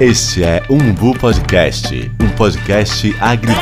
Este 0.00 0.42
é 0.42 0.60
Umbu 0.68 1.16
Podcast, 1.16 2.10
um 2.20 2.28
podcast 2.30 3.16
agri... 3.20 3.52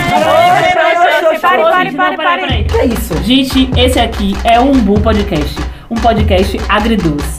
Pare, 1.42 1.92
pare, 1.92 1.92
pare, 1.92 2.16
pare. 2.16 2.64
Que 2.64 2.76
é 2.78 2.86
isso? 2.86 3.22
Gente, 3.22 3.70
esse 3.78 4.00
aqui 4.00 4.32
é 4.42 4.58
o 4.58 4.70
Umbu 4.70 4.98
Podcast, 4.98 5.54
um 5.90 5.94
podcast 5.94 6.56
agridoce. 6.70 7.38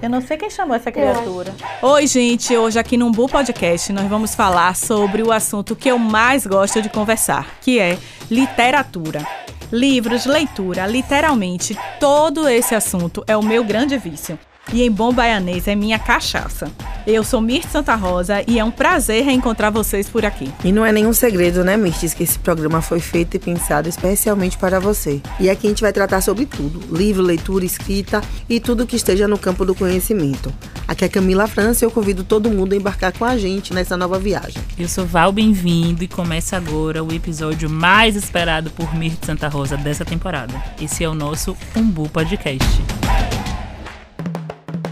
Eu 0.00 0.08
não 0.08 0.22
sei 0.22 0.38
quem 0.38 0.48
chamou 0.48 0.74
essa 0.74 0.90
criatura. 0.90 1.54
Oi, 1.82 2.06
gente. 2.06 2.56
Hoje 2.56 2.78
aqui 2.78 2.96
no 2.96 3.08
Umbu 3.08 3.28
Podcast 3.28 3.92
nós 3.92 4.08
vamos 4.08 4.34
falar 4.34 4.74
sobre 4.74 5.22
o 5.22 5.30
assunto 5.30 5.76
que 5.76 5.90
eu 5.90 5.98
mais 5.98 6.46
gosto 6.46 6.80
de 6.80 6.88
conversar, 6.88 7.58
que 7.60 7.78
é 7.78 7.98
literatura. 8.30 9.26
Livros, 9.70 10.24
leitura, 10.24 10.86
literalmente 10.86 11.76
todo 12.00 12.48
esse 12.48 12.74
assunto 12.74 13.22
é 13.26 13.36
o 13.36 13.42
meu 13.42 13.62
grande 13.62 13.98
vício. 13.98 14.38
E 14.72 14.82
em 14.82 14.90
bom 14.90 15.12
baianês 15.12 15.68
é 15.68 15.74
minha 15.74 15.98
cachaça. 15.98 16.70
Eu 17.06 17.22
sou 17.22 17.40
Mirth 17.40 17.68
Santa 17.70 17.94
Rosa 17.94 18.42
e 18.48 18.58
é 18.58 18.64
um 18.64 18.70
prazer 18.70 19.24
reencontrar 19.24 19.70
vocês 19.70 20.08
por 20.08 20.24
aqui. 20.24 20.52
E 20.64 20.72
não 20.72 20.84
é 20.84 20.90
nenhum 20.90 21.12
segredo, 21.12 21.62
né, 21.62 21.76
Mirtes, 21.76 22.12
que 22.12 22.24
esse 22.24 22.36
programa 22.36 22.82
foi 22.82 22.98
feito 22.98 23.36
e 23.36 23.38
pensado 23.38 23.88
especialmente 23.88 24.58
para 24.58 24.80
você. 24.80 25.20
E 25.38 25.48
aqui 25.48 25.68
a 25.68 25.70
gente 25.70 25.82
vai 25.82 25.92
tratar 25.92 26.20
sobre 26.20 26.46
tudo: 26.46 26.82
livro, 26.96 27.22
leitura, 27.22 27.64
escrita 27.64 28.20
e 28.48 28.58
tudo 28.58 28.86
que 28.86 28.96
esteja 28.96 29.28
no 29.28 29.38
campo 29.38 29.64
do 29.64 29.74
conhecimento. 29.74 30.52
Aqui 30.88 31.04
é 31.04 31.08
Camila 31.08 31.46
França 31.46 31.84
e 31.84 31.86
eu 31.86 31.90
convido 31.90 32.24
todo 32.24 32.50
mundo 32.50 32.72
a 32.72 32.76
embarcar 32.76 33.12
com 33.16 33.24
a 33.24 33.36
gente 33.36 33.72
nessa 33.72 33.96
nova 33.96 34.18
viagem. 34.18 34.60
Eu 34.76 34.88
sou 34.88 35.06
Val 35.06 35.30
Bem-vindo 35.30 36.02
e 36.02 36.08
começa 36.08 36.56
agora 36.56 37.04
o 37.04 37.12
episódio 37.12 37.70
mais 37.70 38.16
esperado 38.16 38.70
por 38.70 38.94
Mirth 38.94 39.24
Santa 39.24 39.48
Rosa 39.48 39.76
dessa 39.76 40.04
temporada. 40.04 40.54
Esse 40.80 41.04
é 41.04 41.08
o 41.08 41.14
nosso 41.14 41.56
Umbu 41.76 42.08
Podcast. 42.08 43.05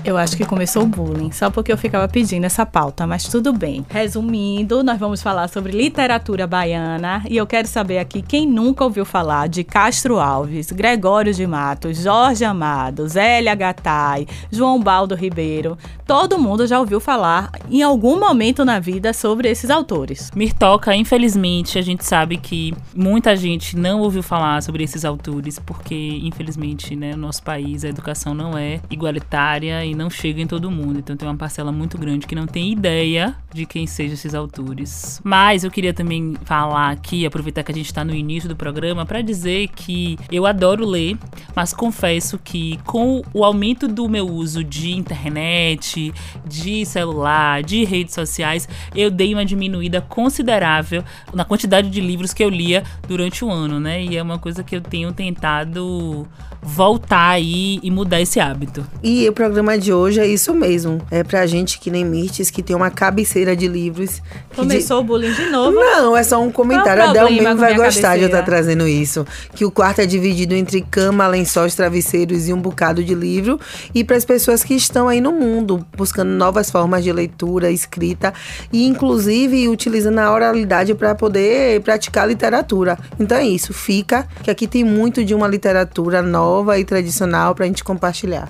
Eu 0.04 0.18
acho 0.18 0.36
que 0.36 0.44
começou 0.44 0.82
o 0.82 0.86
bullying, 0.86 1.32
só 1.32 1.48
porque 1.48 1.72
eu 1.72 1.78
ficava 1.78 2.06
pedindo 2.06 2.44
essa 2.44 2.66
pauta, 2.66 3.06
mas 3.06 3.26
tudo 3.26 3.54
bem. 3.54 3.86
Resumindo, 3.88 4.84
nós 4.84 4.98
vamos 4.98 5.22
falar 5.22 5.48
sobre 5.48 5.72
literatura 5.72 6.46
baiana 6.46 7.24
e 7.26 7.38
eu 7.38 7.46
quero 7.46 7.66
saber 7.66 7.96
aqui 7.98 8.20
quem 8.20 8.46
nunca 8.46 8.84
ouviu 8.84 9.06
falar 9.06 9.48
de 9.48 9.64
Castro 9.64 10.20
Alves, 10.20 10.70
Gregório 10.70 11.32
de 11.32 11.46
Matos, 11.46 12.02
Jorge 12.02 12.44
Amado, 12.44 13.08
Zélia 13.08 13.54
Gattai, 13.54 14.26
João 14.50 14.78
Baldo 14.78 15.14
Ribeiro. 15.14 15.78
Todo 16.06 16.38
mundo 16.38 16.66
já 16.66 16.78
ouviu 16.78 17.00
falar 17.00 17.50
em 17.70 17.80
algum 17.82 18.20
momento 18.20 18.62
na 18.62 18.78
vida 18.78 19.14
sobre 19.14 19.48
esses 19.48 19.70
autores. 19.70 20.30
Mirtoca, 20.36 20.94
infelizmente, 20.94 21.78
a 21.78 21.82
gente 21.82 22.04
sabe 22.04 22.36
que 22.36 22.74
muita 22.94 23.34
gente 23.34 23.74
não 23.74 24.00
ouviu 24.00 24.22
falar 24.22 24.62
sobre 24.62 24.84
esses 24.84 25.02
autores 25.02 25.58
porque, 25.58 26.20
infelizmente, 26.22 26.94
né, 26.94 27.12
no 27.12 27.22
nosso 27.22 27.42
país 27.42 27.86
a 27.86 27.88
educação 27.88 28.34
não 28.34 28.58
é 28.58 28.80
igualitária 28.90 29.82
e 29.82 29.93
não 29.94 30.10
chega 30.10 30.40
em 30.40 30.46
todo 30.46 30.70
mundo. 30.70 30.98
Então 30.98 31.16
tem 31.16 31.28
uma 31.28 31.36
parcela 31.36 31.72
muito 31.72 31.96
grande 31.98 32.26
que 32.26 32.34
não 32.34 32.46
tem 32.46 32.72
ideia 32.72 33.36
de 33.52 33.66
quem 33.66 33.86
sejam 33.86 34.14
esses 34.14 34.34
autores. 34.34 35.20
Mas 35.24 35.64
eu 35.64 35.70
queria 35.70 35.92
também 35.92 36.34
falar 36.44 36.90
aqui, 36.90 37.24
aproveitar 37.24 37.62
que 37.62 37.72
a 37.72 37.74
gente 37.74 37.86
está 37.86 38.04
no 38.04 38.14
início 38.14 38.48
do 38.48 38.56
programa, 38.56 39.06
para 39.06 39.22
dizer 39.22 39.68
que 39.68 40.18
eu 40.30 40.46
adoro 40.46 40.86
ler, 40.86 41.16
mas 41.54 41.72
confesso 41.72 42.38
que 42.38 42.78
com 42.84 43.22
o 43.32 43.44
aumento 43.44 43.86
do 43.88 44.08
meu 44.08 44.28
uso 44.28 44.62
de 44.64 44.92
internet, 44.92 46.12
de 46.46 46.84
celular, 46.84 47.62
de 47.62 47.84
redes 47.84 48.14
sociais, 48.14 48.68
eu 48.94 49.10
dei 49.10 49.34
uma 49.34 49.44
diminuída 49.44 50.00
considerável 50.00 51.04
na 51.32 51.44
quantidade 51.44 51.90
de 51.90 52.00
livros 52.00 52.32
que 52.32 52.42
eu 52.42 52.48
lia 52.48 52.82
durante 53.06 53.44
o 53.44 53.50
ano, 53.50 53.78
né? 53.80 54.02
E 54.02 54.16
é 54.16 54.22
uma 54.22 54.38
coisa 54.38 54.62
que 54.62 54.76
eu 54.76 54.80
tenho 54.80 55.12
tentado 55.12 56.26
voltar 56.62 57.30
aí 57.30 57.78
e 57.82 57.90
mudar 57.90 58.20
esse 58.20 58.40
hábito. 58.40 58.86
E 59.02 59.28
o 59.28 59.32
programa 59.32 59.76
de 59.84 59.92
hoje 59.92 60.20
é 60.20 60.26
isso 60.26 60.54
mesmo. 60.54 61.00
É 61.10 61.22
pra 61.22 61.46
gente 61.46 61.78
que 61.78 61.90
nem 61.90 62.04
Mirtes, 62.04 62.50
que 62.50 62.62
tem 62.62 62.74
uma 62.74 62.90
cabeceira 62.90 63.54
de 63.54 63.68
livros. 63.68 64.22
Começou 64.56 65.00
o 65.00 65.04
bullying 65.04 65.32
de 65.32 65.46
novo. 65.50 65.72
Não, 65.72 66.16
é 66.16 66.24
só 66.24 66.42
um 66.42 66.50
comentário. 66.50 67.02
Qual 67.02 67.08
A 67.08 67.10
o 67.10 67.12
Del 67.12 67.26
problema 67.26 67.50
mesmo 67.50 67.56
com 67.56 67.60
vai 67.60 67.74
gostar 67.74 68.16
de 68.16 68.22
eu 68.22 68.26
estar 68.26 68.38
cabeceira? 68.38 68.44
trazendo 68.44 68.88
isso. 68.88 69.26
Que 69.54 69.64
o 69.64 69.70
quarto 69.70 70.00
é 70.00 70.06
dividido 70.06 70.54
entre 70.54 70.80
cama, 70.80 71.26
lençóis, 71.26 71.74
travesseiros 71.74 72.48
e 72.48 72.52
um 72.52 72.60
bocado 72.60 73.04
de 73.04 73.14
livro. 73.14 73.60
E 73.94 74.02
para 74.02 74.16
as 74.16 74.24
pessoas 74.24 74.64
que 74.64 74.74
estão 74.74 75.08
aí 75.08 75.20
no 75.20 75.32
mundo, 75.32 75.84
buscando 75.96 76.30
novas 76.30 76.70
formas 76.70 77.04
de 77.04 77.12
leitura, 77.12 77.70
escrita 77.70 78.32
e 78.72 78.86
inclusive 78.86 79.68
utilizando 79.68 80.18
a 80.18 80.32
oralidade 80.32 80.94
para 80.94 81.14
poder 81.14 81.80
praticar 81.82 82.26
literatura. 82.26 82.98
Então 83.20 83.36
é 83.36 83.44
isso, 83.44 83.72
fica 83.74 84.26
que 84.42 84.50
aqui 84.50 84.66
tem 84.66 84.82
muito 84.82 85.24
de 85.24 85.34
uma 85.34 85.46
literatura 85.46 86.22
nova 86.22 86.78
e 86.78 86.84
tradicional 86.84 87.54
para 87.54 87.64
a 87.64 87.68
gente 87.68 87.84
compartilhar. 87.84 88.48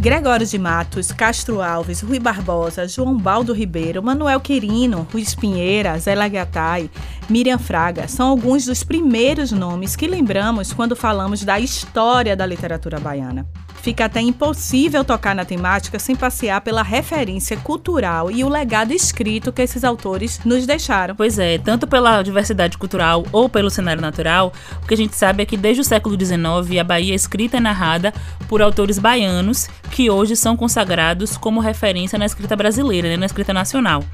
Gregório 0.00 0.46
de 0.46 0.58
Matos, 0.58 1.12
Castro 1.12 1.60
Alves, 1.60 2.00
Rui 2.00 2.18
Barbosa, 2.18 2.88
João 2.88 3.18
Baldo 3.18 3.52
Ribeiro, 3.52 4.02
Manuel 4.02 4.40
Quirino, 4.40 5.06
Ruiz 5.12 5.34
Pinheira, 5.34 5.98
Zé 5.98 6.14
Lagatai, 6.14 6.90
Miriam 7.28 7.58
Fraga 7.58 8.08
são 8.08 8.28
alguns 8.28 8.64
dos 8.64 8.82
primeiros 8.82 9.52
nomes 9.52 9.96
que 9.96 10.06
lembramos 10.06 10.72
quando 10.72 10.96
falamos 10.96 11.44
da 11.44 11.60
história 11.60 12.34
da 12.34 12.46
literatura 12.46 12.98
baiana. 12.98 13.46
Fica 13.82 14.04
até 14.04 14.20
impossível 14.20 15.04
tocar 15.04 15.34
na 15.34 15.44
temática 15.44 15.98
sem 15.98 16.14
passear 16.14 16.60
pela 16.60 16.82
referência 16.82 17.56
cultural 17.56 18.30
e 18.30 18.44
o 18.44 18.48
legado 18.48 18.92
escrito 18.92 19.52
que 19.52 19.62
esses 19.62 19.84
autores 19.84 20.40
nos 20.44 20.66
deixaram. 20.66 21.14
Pois 21.14 21.38
é, 21.38 21.56
tanto 21.58 21.86
pela 21.86 22.22
diversidade 22.22 22.76
cultural 22.76 23.24
ou 23.32 23.48
pelo 23.48 23.70
cenário 23.70 24.02
natural, 24.02 24.52
o 24.82 24.86
que 24.86 24.94
a 24.94 24.96
gente 24.96 25.16
sabe 25.16 25.42
é 25.42 25.46
que 25.46 25.56
desde 25.56 25.80
o 25.80 25.84
século 25.84 26.14
XIX 26.18 26.78
a 26.78 26.84
Bahia 26.84 27.12
é 27.12 27.16
escrita 27.16 27.56
e 27.56 27.60
narrada 27.60 28.12
por 28.48 28.60
autores 28.60 28.98
baianos 28.98 29.68
que 29.90 30.10
hoje 30.10 30.36
são 30.36 30.56
consagrados 30.56 31.36
como 31.36 31.60
referência 31.60 32.18
na 32.18 32.26
escrita 32.26 32.54
brasileira, 32.54 33.08
né, 33.08 33.16
na 33.16 33.26
escrita 33.26 33.52
nacional. 33.52 34.04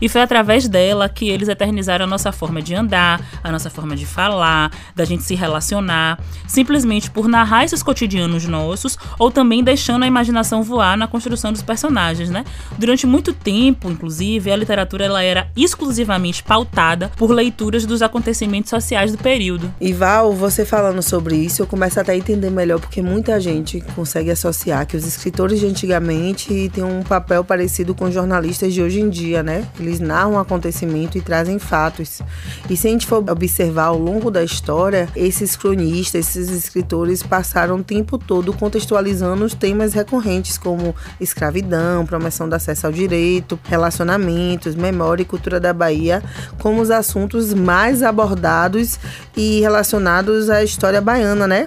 E 0.00 0.08
foi 0.08 0.20
através 0.20 0.68
dela 0.68 1.08
que 1.08 1.28
eles 1.28 1.48
eternizaram 1.48 2.04
a 2.04 2.08
nossa 2.08 2.30
forma 2.30 2.62
de 2.62 2.74
andar, 2.74 3.20
a 3.42 3.50
nossa 3.50 3.70
forma 3.70 3.96
de 3.96 4.06
falar, 4.06 4.70
da 4.94 5.04
gente 5.04 5.22
se 5.22 5.34
relacionar, 5.34 6.18
simplesmente 6.46 7.10
por 7.10 7.26
narrar 7.26 7.64
esses 7.64 7.82
cotidianos 7.82 8.46
nossos 8.46 8.98
ou 9.18 9.30
também 9.30 9.62
deixando 9.62 10.02
a 10.02 10.06
imaginação 10.06 10.62
voar 10.62 10.96
na 10.96 11.06
construção 11.06 11.52
dos 11.52 11.62
personagens, 11.62 12.30
né? 12.30 12.44
Durante 12.78 13.06
muito 13.06 13.32
tempo, 13.32 13.90
inclusive, 13.90 14.50
a 14.50 14.56
literatura 14.56 15.04
ela 15.04 15.22
era 15.22 15.48
exclusivamente 15.56 16.42
pautada 16.42 17.10
por 17.16 17.30
leituras 17.30 17.86
dos 17.86 18.02
acontecimentos 18.02 18.70
sociais 18.70 19.12
do 19.12 19.18
período. 19.18 19.72
E 19.80 19.92
Val, 19.92 20.32
você 20.32 20.64
falando 20.64 21.02
sobre 21.02 21.36
isso, 21.36 21.62
eu 21.62 21.66
começo 21.66 22.00
até 22.00 22.12
a 22.12 22.16
entender 22.16 22.50
melhor, 22.50 22.80
porque 22.80 23.00
muita 23.00 23.38
gente 23.40 23.80
consegue 23.94 24.30
associar 24.30 24.86
que 24.86 24.96
os 24.96 25.06
escritores 25.06 25.60
de 25.60 25.66
antigamente 25.66 26.70
têm 26.72 26.82
um 26.84 27.02
papel 27.02 27.44
parecido 27.44 27.94
com 27.94 28.06
os 28.06 28.14
jornalistas 28.14 28.72
de 28.72 28.82
hoje 28.82 29.00
em 29.00 29.08
dia, 29.08 29.42
né? 29.42 29.66
Eles 29.78 30.00
narram 30.00 30.32
um 30.32 30.38
acontecimento 30.38 31.16
e 31.16 31.20
trazem 31.20 31.58
fatos. 31.58 32.20
E 32.68 32.76
se 32.76 32.88
a 32.88 32.90
gente 32.90 33.06
for 33.06 33.24
observar 33.30 33.86
ao 33.86 33.98
longo 33.98 34.30
da 34.30 34.42
história, 34.42 35.08
esses 35.14 35.56
cronistas, 35.56 36.36
esses 36.36 36.50
escritores 36.50 37.22
passaram 37.22 37.76
o 37.76 37.84
tempo 37.84 38.18
todo 38.18 38.52
contextualizando 38.52 39.03
os 39.44 39.54
temas 39.54 39.92
recorrentes, 39.92 40.58
como 40.58 40.94
escravidão, 41.20 42.06
promoção 42.06 42.48
do 42.48 42.54
acesso 42.54 42.86
ao 42.86 42.92
direito, 42.92 43.58
relacionamentos, 43.64 44.74
memória 44.74 45.22
e 45.22 45.26
cultura 45.26 45.60
da 45.60 45.72
Bahia, 45.72 46.22
como 46.58 46.80
os 46.80 46.90
assuntos 46.90 47.52
mais 47.52 48.02
abordados 48.02 48.98
e 49.36 49.60
relacionados 49.60 50.50
à 50.50 50.62
história 50.62 51.00
baiana, 51.00 51.46
né? 51.46 51.66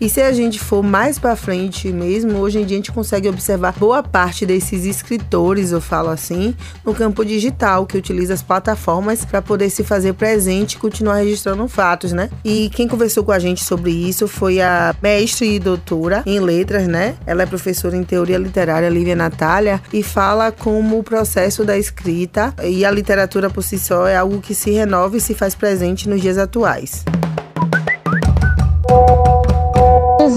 E 0.00 0.08
se 0.08 0.20
a 0.20 0.32
gente 0.32 0.58
for 0.58 0.82
mais 0.82 1.18
para 1.18 1.36
frente 1.36 1.92
mesmo, 1.92 2.38
hoje 2.38 2.58
em 2.58 2.64
dia 2.64 2.76
a 2.76 2.78
gente 2.78 2.92
consegue 2.92 3.28
observar 3.28 3.74
boa 3.78 4.02
parte 4.02 4.44
desses 4.44 4.84
escritores, 4.84 5.70
eu 5.70 5.80
falo 5.80 6.10
assim, 6.10 6.54
no 6.84 6.94
campo 6.94 7.24
digital, 7.24 7.86
que 7.86 7.96
utiliza 7.96 8.34
as 8.34 8.42
plataformas 8.42 9.24
para 9.24 9.40
poder 9.40 9.70
se 9.70 9.84
fazer 9.84 10.14
presente 10.14 10.74
e 10.74 10.78
continuar 10.78 11.16
registrando 11.16 11.66
fatos, 11.68 12.12
né? 12.12 12.28
E 12.44 12.70
quem 12.70 12.88
conversou 12.88 13.24
com 13.24 13.32
a 13.32 13.38
gente 13.38 13.62
sobre 13.64 13.92
isso 13.92 14.26
foi 14.26 14.60
a 14.60 14.94
mestre 15.00 15.54
e 15.54 15.58
doutora 15.58 16.22
em 16.26 16.40
letras, 16.40 16.73
né? 16.80 17.16
Ela 17.26 17.42
é 17.42 17.46
professora 17.46 17.96
em 17.96 18.04
teoria 18.04 18.38
literária, 18.38 18.88
Lívia 18.88 19.16
Natália, 19.16 19.80
e 19.92 20.02
fala 20.02 20.52
como 20.52 20.98
o 20.98 21.02
processo 21.02 21.64
da 21.64 21.78
escrita 21.78 22.54
e 22.62 22.84
a 22.84 22.90
literatura 22.90 23.48
por 23.48 23.62
si 23.62 23.78
só 23.78 24.06
é 24.06 24.16
algo 24.16 24.40
que 24.40 24.54
se 24.54 24.70
renova 24.70 25.16
e 25.16 25.20
se 25.20 25.34
faz 25.34 25.54
presente 25.54 26.08
nos 26.08 26.20
dias 26.20 26.38
atuais. 26.38 27.04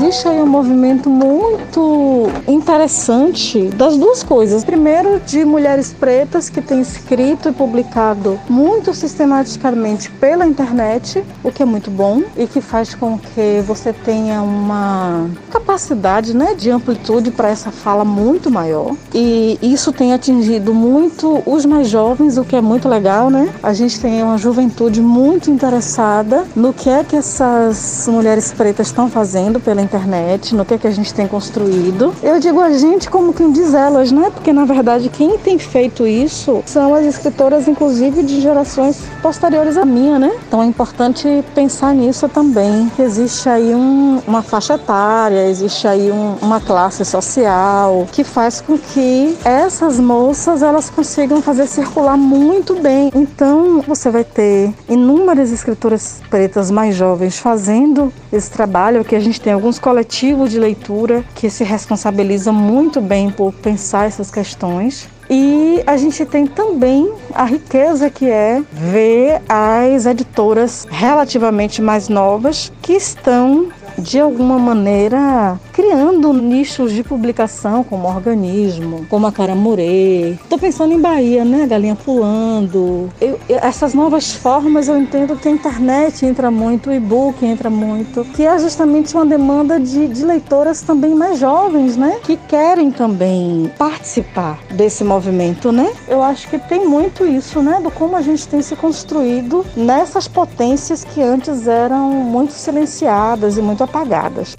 Existe 0.07 0.29
aí 0.29 0.41
um 0.41 0.47
movimento 0.47 1.09
muito 1.09 2.29
interessante 2.47 3.67
das 3.75 3.97
duas 3.97 4.23
coisas. 4.23 4.63
Primeiro, 4.63 5.19
de 5.19 5.43
mulheres 5.43 5.91
pretas 5.91 6.49
que 6.49 6.61
têm 6.61 6.79
escrito 6.79 7.49
e 7.49 7.51
publicado 7.51 8.39
muito 8.47 8.93
sistematicamente 8.93 10.09
pela 10.11 10.47
internet, 10.47 11.21
o 11.43 11.51
que 11.51 11.61
é 11.61 11.65
muito 11.65 11.91
bom 11.91 12.23
e 12.37 12.47
que 12.47 12.61
faz 12.61 12.95
com 12.95 13.19
que 13.19 13.61
você 13.67 13.91
tenha 13.91 14.41
uma 14.41 15.29
capacidade 15.51 16.33
né, 16.33 16.55
de 16.55 16.71
amplitude 16.71 17.29
para 17.29 17.49
essa 17.49 17.69
fala 17.69 18.05
muito 18.05 18.49
maior. 18.49 18.95
E 19.13 19.59
isso 19.61 19.91
tem 19.91 20.13
atingido 20.13 20.73
muito 20.73 21.43
os 21.45 21.65
mais 21.65 21.89
jovens, 21.89 22.37
o 22.37 22.45
que 22.45 22.55
é 22.55 22.61
muito 22.61 22.87
legal, 22.87 23.29
né? 23.29 23.49
A 23.61 23.73
gente 23.73 23.99
tem 23.99 24.23
uma 24.23 24.37
juventude 24.37 25.01
muito 25.01 25.51
interessada 25.51 26.45
no 26.55 26.71
que 26.71 26.89
é 26.89 27.03
que 27.03 27.17
essas 27.17 28.07
mulheres 28.09 28.53
pretas 28.53 28.87
estão 28.87 29.09
fazendo 29.09 29.59
pela 29.59 29.81
internet 29.81 29.96
internet, 29.97 30.55
no 30.55 30.63
que, 30.63 30.75
é 30.75 30.77
que 30.77 30.87
a 30.87 30.91
gente 30.91 31.13
tem 31.13 31.27
construído. 31.27 32.13
Eu 32.21 32.39
digo 32.39 32.61
a 32.61 32.71
gente 32.71 33.09
como 33.09 33.33
quem 33.33 33.51
diz 33.51 33.73
elas, 33.73 34.11
né? 34.11 34.29
Porque 34.33 34.53
na 34.53 34.63
verdade 34.63 35.09
quem 35.09 35.37
tem 35.37 35.57
feito 35.57 36.05
isso 36.05 36.61
são 36.65 36.93
as 36.93 37.05
escritoras, 37.05 37.67
inclusive 37.67 38.23
de 38.23 38.39
gerações 38.39 39.01
posteriores 39.21 39.75
à 39.77 39.85
minha, 39.85 40.19
né? 40.19 40.31
Então 40.47 40.61
é 40.61 40.65
importante 40.65 41.43
pensar 41.55 41.93
nisso 41.93 42.29
também. 42.29 42.91
Existe 42.99 43.49
aí 43.49 43.73
um, 43.73 44.21
uma 44.27 44.41
faixa 44.41 44.75
etária, 44.75 45.49
existe 45.49 45.87
aí 45.87 46.11
um, 46.11 46.35
uma 46.41 46.61
classe 46.61 47.03
social 47.03 48.07
que 48.11 48.23
faz 48.23 48.61
com 48.61 48.77
que 48.77 49.35
essas 49.43 49.99
moças 49.99 50.61
elas 50.61 50.89
consigam 50.89 51.41
fazer 51.41 51.67
circular 51.67 52.17
muito 52.17 52.75
bem. 52.75 53.11
Então 53.15 53.81
você 53.81 54.09
vai 54.09 54.23
ter 54.23 54.71
inúmeras 54.87 55.51
escritoras 55.51 56.21
pretas 56.29 56.69
mais 56.69 56.95
jovens 56.95 57.39
fazendo 57.39 58.13
esse 58.31 58.51
trabalho, 58.51 59.03
que 59.03 59.15
a 59.15 59.19
gente 59.19 59.41
tem 59.41 59.53
alguns 59.53 59.79
coletivos 59.87 60.51
de 60.51 60.59
leitura 60.59 61.23
que 61.33 61.49
se 61.49 61.63
responsabilizam 61.63 62.53
muito 62.53 62.99
bem 62.99 63.29
por 63.31 63.53
pensar 63.53 64.05
essas 64.05 64.29
questões. 64.29 65.07
E 65.29 65.81
a 65.87 65.95
gente 65.95 66.25
tem 66.25 66.45
também 66.45 67.09
a 67.33 67.45
riqueza 67.45 68.09
que 68.09 68.29
é 68.29 68.61
ver 68.69 69.41
as 69.47 70.05
editoras 70.05 70.85
relativamente 70.89 71.81
mais 71.81 72.09
novas 72.09 72.69
que 72.81 72.91
estão 72.91 73.69
de 73.97 74.19
alguma 74.19 74.59
maneira 74.59 75.59
criando 75.73 76.33
nichos 76.33 76.91
de 76.91 77.03
publicação 77.03 77.83
como 77.83 78.07
organismo, 78.07 79.05
como 79.09 79.27
a 79.27 79.31
Caramurê. 79.31 80.31
Estou 80.31 80.57
pensando 80.57 80.93
em 80.93 80.99
Bahia, 80.99 81.43
né? 81.45 81.65
Galinha 81.67 81.95
pulando. 81.95 83.09
Eu, 83.19 83.39
essas 83.47 83.93
novas 83.93 84.33
formas 84.33 84.87
eu 84.87 84.97
entendo 84.97 85.35
que 85.35 85.47
a 85.47 85.51
internet 85.51 86.25
entra 86.25 86.49
muito, 86.49 86.89
o 86.89 86.93
e-book 86.93 87.45
entra 87.45 87.69
muito, 87.69 88.23
que 88.25 88.45
é 88.45 88.57
justamente 88.59 89.13
uma 89.13 89.25
demanda 89.25 89.79
de, 89.79 90.07
de 90.07 90.25
leitoras 90.25 90.81
também 90.81 91.13
mais 91.13 91.39
jovens, 91.39 91.95
né? 91.95 92.19
Que 92.23 92.37
querem 92.37 92.91
também 92.91 93.71
participar 93.77 94.59
desse 94.71 95.03
movimento, 95.03 95.71
né? 95.71 95.91
Eu 96.07 96.23
acho 96.23 96.49
que 96.49 96.57
tem 96.57 96.87
muito 96.87 97.25
isso, 97.25 97.61
né? 97.61 97.79
Do 97.81 97.91
como 97.91 98.15
a 98.15 98.21
gente 98.21 98.47
tem 98.47 98.61
se 98.61 98.75
construído 98.75 99.65
nessas 99.75 100.27
potências 100.27 101.03
que 101.03 101.21
antes 101.21 101.67
eram 101.67 102.09
muito 102.09 102.53
silenciadas 102.53 103.57
e 103.57 103.61
muito 103.61 103.83
apagadas. 103.87 104.55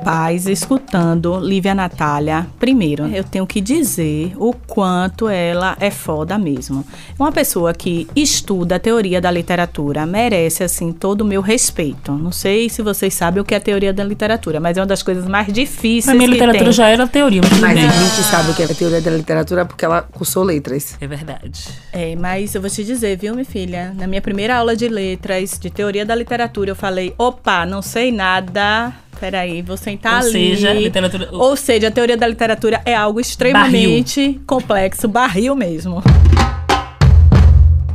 Rapaz, 0.00 0.46
escutando 0.46 1.38
Lívia 1.38 1.74
Natália, 1.74 2.46
primeiro, 2.58 3.06
eu 3.08 3.22
tenho 3.22 3.46
que 3.46 3.60
dizer 3.60 4.32
o 4.38 4.54
quanto 4.54 5.28
ela 5.28 5.76
é 5.78 5.90
foda 5.90 6.38
mesmo. 6.38 6.86
Uma 7.18 7.30
pessoa 7.30 7.74
que 7.74 8.08
estuda 8.16 8.76
a 8.76 8.78
teoria 8.78 9.20
da 9.20 9.30
literatura 9.30 10.06
merece, 10.06 10.64
assim, 10.64 10.90
todo 10.90 11.20
o 11.20 11.24
meu 11.24 11.42
respeito. 11.42 12.12
Não 12.12 12.32
sei 12.32 12.70
se 12.70 12.80
vocês 12.80 13.12
sabem 13.12 13.42
o 13.42 13.44
que 13.44 13.52
é 13.52 13.58
a 13.58 13.60
teoria 13.60 13.92
da 13.92 14.02
literatura, 14.02 14.58
mas 14.58 14.78
é 14.78 14.80
uma 14.80 14.86
das 14.86 15.02
coisas 15.02 15.26
mais 15.26 15.52
difíceis. 15.52 16.08
A 16.08 16.14
minha 16.14 16.30
literatura 16.30 16.64
tem. 16.64 16.72
já 16.72 16.88
era 16.88 17.06
teoria, 17.06 17.42
mas, 17.42 17.60
Mas 17.60 17.74
bem. 17.74 17.86
a 17.86 17.92
gente 17.92 18.22
sabe 18.22 18.52
o 18.52 18.54
que 18.54 18.62
é 18.62 18.64
a 18.64 18.74
teoria 18.74 19.02
da 19.02 19.10
literatura 19.10 19.66
porque 19.66 19.84
ela 19.84 20.00
cursou 20.00 20.42
letras. 20.44 20.96
É 20.98 21.06
verdade. 21.06 21.68
É, 21.92 22.16
mas 22.16 22.54
eu 22.54 22.62
vou 22.62 22.70
te 22.70 22.82
dizer, 22.82 23.18
viu, 23.18 23.34
minha 23.34 23.44
filha? 23.44 23.92
Na 23.94 24.06
minha 24.06 24.22
primeira 24.22 24.56
aula 24.56 24.74
de 24.74 24.88
letras, 24.88 25.58
de 25.60 25.68
teoria 25.68 26.06
da 26.06 26.14
literatura, 26.14 26.70
eu 26.70 26.76
falei: 26.76 27.12
opa, 27.18 27.66
não 27.66 27.82
sei 27.82 28.10
nada. 28.10 28.94
Peraí, 29.20 29.60
vou 29.60 29.76
sentar 29.76 30.14
Ou 30.14 30.18
ali. 30.20 30.30
seja, 30.32 30.72
literatura- 30.72 31.28
Ou 31.30 31.54
seja, 31.54 31.88
a 31.88 31.90
teoria 31.90 32.16
da 32.16 32.26
literatura 32.26 32.80
é 32.86 32.94
algo 32.94 33.20
extremamente 33.20 34.40
complexo, 34.46 35.06
barril 35.06 35.54
mesmo. 35.54 36.02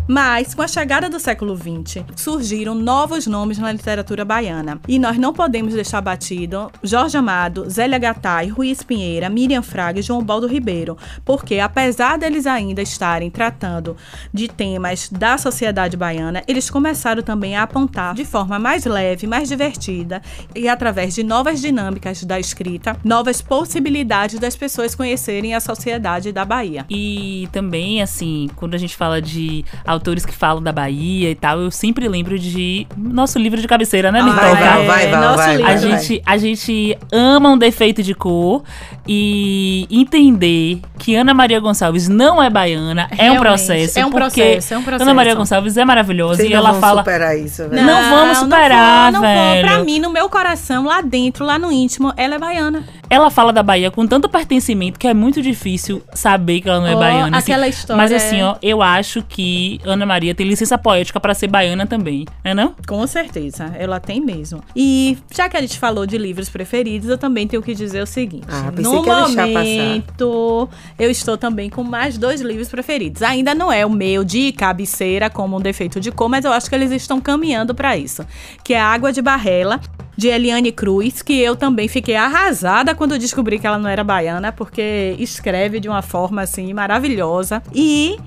Mas, 0.08 0.54
com 0.54 0.62
a 0.62 0.68
chegada 0.68 1.10
do 1.10 1.20
século 1.20 1.58
XX, 1.58 2.04
surgiram 2.16 2.76
novos 2.76 3.26
nomes 3.26 3.58
na 3.58 3.72
literatura 3.72 4.24
baiana. 4.24 4.80
E 4.88 5.00
nós 5.00 5.18
não 5.18 5.34
podemos 5.34 5.74
deixar 5.74 6.00
batido 6.00 6.72
Jorge 6.84 7.18
Amado, 7.18 7.68
Zélia 7.68 7.98
Gattai, 7.98 8.48
Ruiz 8.48 8.84
Pinheira, 8.84 9.30
Miriam 9.30 9.64
Fraga 9.64 10.00
e 10.00 10.04
João 10.04 10.24
Baldo 10.24 10.48
Ribeiro. 10.48 10.96
Porque, 11.24 11.60
apesar 11.60 12.20
deles 12.20 12.46
ainda 12.46 12.84
estarem 12.84 13.32
tratando 13.32 13.98
de 14.32 14.48
temas 14.48 15.10
da 15.10 15.40
sociedade 15.40 15.98
baiana, 15.98 16.44
eles 16.48 16.70
começaram 16.70 17.24
também 17.24 17.56
a 17.56 17.64
apontar 17.64 18.14
de 18.14 18.26
forma 18.26 18.60
mais 18.60 18.86
leve, 18.86 19.26
mais 19.26 19.50
divertida 19.50 20.22
e 20.54 20.70
através 20.70 21.16
de 21.16 21.24
novas 21.24 21.60
dinâmicas 21.60 22.24
da 22.24 22.40
escrita, 22.40 22.96
novas 23.04 23.42
possibilidades 23.42 24.40
das 24.40 24.56
pessoas 24.56 24.94
conhecerem 24.94 25.56
a 25.56 25.60
sociedade 25.60 26.32
da 26.32 26.46
Bahia. 26.46 26.86
E 26.92 27.50
também, 27.52 28.04
assim, 28.04 28.52
quando 28.56 28.76
a 28.76 28.78
gente 28.78 28.96
fala 28.96 29.20
de 29.20 29.66
autores 29.96 30.26
que 30.26 30.34
falam 30.34 30.62
da 30.62 30.72
Bahia 30.72 31.32
e 31.32 31.36
tal, 31.36 31.60
eu 31.60 31.72
sempre 31.72 32.08
lembro 32.08 32.38
de 32.38 32.86
nosso 32.98 33.40
livro 33.40 33.60
de 33.60 33.68
cabeceira, 33.68 34.12
né, 34.12 34.22
Vai, 34.22 34.30
Mitoca? 34.30 34.48
vai, 34.56 34.86
vai, 34.86 35.08
vai, 35.10 35.22
nosso 35.22 35.38
vai, 35.38 35.56
livro. 35.58 35.72
A 35.72 35.76
vai, 35.76 35.78
vai. 35.90 36.00
gente, 36.00 36.22
a 36.26 36.38
gente 36.38 36.98
ama 37.12 37.50
um 37.50 37.58
defeito 37.58 38.04
de 38.04 38.14
cor 38.14 38.64
e 39.08 39.88
entender 39.90 40.80
que 40.98 41.16
Ana 41.16 41.34
Maria 41.34 41.60
Gonçalves 41.60 42.08
não 42.08 42.42
é 42.42 42.50
baiana 42.50 43.08
é 43.12 43.16
um 43.16 43.34
Realmente, 43.34 43.42
processo. 43.42 44.00
é 44.00 44.06
um 44.06 44.10
porque 44.12 44.42
processo, 44.42 44.74
é 44.74 44.78
um 44.78 44.84
processo. 44.84 45.04
Ana 45.04 45.14
Maria 45.14 45.36
Gonçalves 45.36 45.78
é 45.78 45.86
maravilhosa 45.86 46.38
Vocês 46.38 46.50
e 46.50 46.54
não 46.54 46.60
ela 46.60 46.74
fala. 46.80 47.02
superar 47.02 47.38
isso, 47.38 47.68
velho. 47.70 47.86
Não 47.86 48.10
vamos 48.10 48.38
superar, 48.40 49.12
não 49.12 49.22
vou, 49.22 49.30
não 49.30 49.36
velho. 49.36 49.68
Vou. 49.68 49.76
Pra 49.76 49.84
mim, 49.84 50.00
no 50.00 50.10
meu 50.10 50.30
coração, 50.30 50.86
lá 50.86 51.02
dentro, 51.02 51.46
lá 51.46 51.58
no 51.60 51.72
íntimo, 51.72 52.14
ela 52.18 52.36
é 52.36 52.40
baiana. 52.40 52.84
Ela 53.10 53.30
fala 53.30 53.54
da 53.54 53.62
Bahia 53.62 53.92
com 53.92 54.08
tanto 54.08 54.28
pertencimento 54.28 55.00
que 55.00 55.08
é 55.08 55.14
muito 55.14 55.42
difícil 55.42 56.02
saber 56.14 56.62
que 56.62 56.70
ela 56.70 56.80
não 56.80 56.88
é 56.88 56.96
Ó, 56.96 57.00
baiana. 57.00 57.38
assim. 57.38 57.52
aquela 57.52 57.68
história 57.68 58.02
Mas 58.02 58.12
assim, 58.12 58.40
é- 58.42 58.46
ó, 58.46 58.56
eu 58.62 58.82
acho 58.82 59.22
que 59.28 59.80
Ana 59.86 60.06
Maria 60.06 60.34
tem 60.34 60.48
licença 60.48 60.78
poética 60.78 61.20
pra 61.20 61.34
ser 61.34 61.48
baiana 61.48 61.86
também, 61.86 62.26
não 62.44 62.52
é 62.52 62.54
não? 62.54 62.76
Com 62.88 63.06
certeza, 63.08 63.74
ela 63.78 64.00
tem 64.00 64.20
mesmo. 64.20 64.62
E 64.76 65.18
já 65.34 65.48
que 65.48 65.58
a 65.58 65.62
gente 65.62 65.80
falou 65.80 66.06
de 66.06 66.18
livros 66.18 66.50
preferidos, 66.50 67.10
eu 67.10 67.18
também 67.18 67.48
tenho 67.48 67.62
que 67.62 67.74
dizer 67.74 68.02
o 68.02 68.06
seguinte: 68.06 68.46
Ah, 68.50 68.72
no 68.72 69.04
momento, 69.04 70.70
eu 70.98 71.10
estou 71.10 71.38
também 71.38 71.70
com 71.70 71.84
mais 71.84 72.18
dois 72.18 72.42
livros 72.42 72.70
preferidos. 72.70 73.22
Ainda 73.22 73.54
não 73.54 73.72
é 73.72 73.86
o 73.86 73.90
meu 73.90 74.24
de 74.24 74.52
cabeceira 74.52 75.30
como 75.30 75.58
um 75.58 75.62
defeito 75.62 76.00
de 76.00 76.12
cor, 76.12 76.30
mas 76.30 76.46
eu 76.46 76.52
acho 76.52 76.70
que 76.70 76.76
eles 76.76 76.92
estão 76.92 77.22
caminhando 77.22 77.74
para 77.74 77.98
isso, 77.98 78.26
que 78.64 78.74
é 78.74 78.80
Água 78.80 79.12
de 79.12 79.22
Barrela. 79.22 79.80
De 80.18 80.30
Eliane 80.30 80.72
Cruz, 80.72 81.22
que 81.22 81.38
eu 81.42 81.58
também 81.58 81.90
fiquei 81.90 82.16
arrasada 82.16 82.96
quando 82.96 83.20
descobri 83.20 83.60
que 83.60 83.68
ela 83.68 83.78
não 83.78 83.90
era 83.90 84.02
baiana, 84.02 84.50
porque 84.50 85.14
escreve 85.20 85.78
de 85.82 85.90
uma 85.90 86.02
forma 86.02 86.42
assim 86.42 86.74
maravilhosa. 86.74 87.62
E 87.74 88.18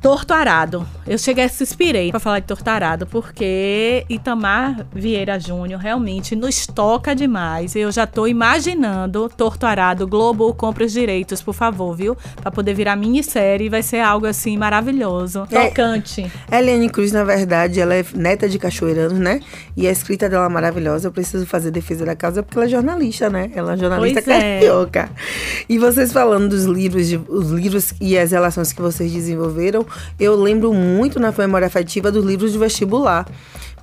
Torto 0.00 0.32
Arado. 0.34 0.86
Eu 1.06 1.18
cheguei 1.18 1.44
a 1.44 1.48
suspirei 1.48 2.10
pra 2.10 2.20
falar 2.20 2.40
de 2.40 2.46
Torto 2.46 2.68
Arado, 2.68 3.06
porque 3.06 4.04
Itamar 4.08 4.86
Vieira 4.94 5.38
Júnior 5.38 5.80
realmente 5.80 6.34
nos 6.36 6.66
toca 6.66 7.14
demais. 7.14 7.74
Eu 7.74 7.90
já 7.90 8.06
tô 8.06 8.26
imaginando 8.26 9.28
Torto 9.36 9.66
Arado, 9.66 10.06
Globo, 10.06 10.52
compra 10.54 10.84
os 10.84 10.92
direitos, 10.92 11.42
por 11.42 11.54
favor, 11.54 11.94
viu? 11.96 12.16
Pra 12.40 12.50
poder 12.50 12.74
virar 12.74 12.96
minissérie, 12.96 13.68
vai 13.68 13.82
ser 13.82 14.00
algo 14.00 14.26
assim 14.26 14.56
maravilhoso. 14.56 15.46
É. 15.50 15.68
Tocante. 15.68 16.30
Eliane 16.50 16.88
Cruz, 16.88 17.12
na 17.12 17.24
verdade, 17.24 17.80
ela 17.80 17.94
é 17.94 18.04
neta 18.14 18.48
de 18.48 18.58
cachoeiranos, 18.58 19.18
né? 19.18 19.40
E 19.76 19.86
a 19.86 19.90
escrita 19.90 20.28
dela 20.28 20.46
é 20.46 20.48
maravilhosa. 20.48 21.08
Eu 21.08 21.12
preciso 21.12 21.46
fazer 21.46 21.70
defesa 21.70 22.04
da 22.04 22.14
causa 22.16 22.42
porque 22.42 22.58
ela 22.58 22.66
é 22.66 22.68
jornalista, 22.70 23.30
né? 23.30 23.50
Ela 23.54 23.74
é 23.74 23.76
jornalista 23.76 24.22
Pois 24.22 24.36
é. 24.36 24.40
carioca. 24.60 25.10
E 25.68 25.78
vocês 25.78 26.12
falando 26.12 26.48
dos 26.48 26.64
livros, 26.64 27.06
de- 27.08 27.20
os 27.28 27.50
livros 27.50 27.94
e 28.00 28.18
as 28.18 28.30
relações 28.32 28.72
que 28.72 28.82
vocês 28.82 29.12
desenvolveram, 29.12 29.85
eu 30.18 30.34
lembro 30.34 30.72
muito 30.72 31.18
na 31.18 31.32
memória 31.36 31.66
afetiva 31.66 32.10
dos 32.10 32.24
livros 32.24 32.52
de 32.52 32.58
vestibular. 32.58 33.26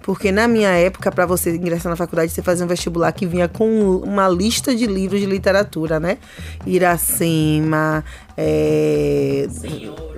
Porque 0.03 0.31
na 0.31 0.47
minha 0.47 0.69
época, 0.69 1.11
para 1.11 1.25
você 1.25 1.55
ingressar 1.55 1.89
na 1.89 1.95
faculdade, 1.95 2.31
você 2.31 2.41
fazia 2.41 2.65
um 2.65 2.67
vestibular 2.67 3.11
que 3.13 3.25
vinha 3.25 3.47
com 3.47 3.97
uma 3.97 4.27
lista 4.27 4.75
de 4.75 4.85
livros 4.85 5.21
de 5.21 5.25
literatura, 5.25 5.97
né? 5.97 6.17
Iracema, 6.65 8.03
é, 8.35 9.47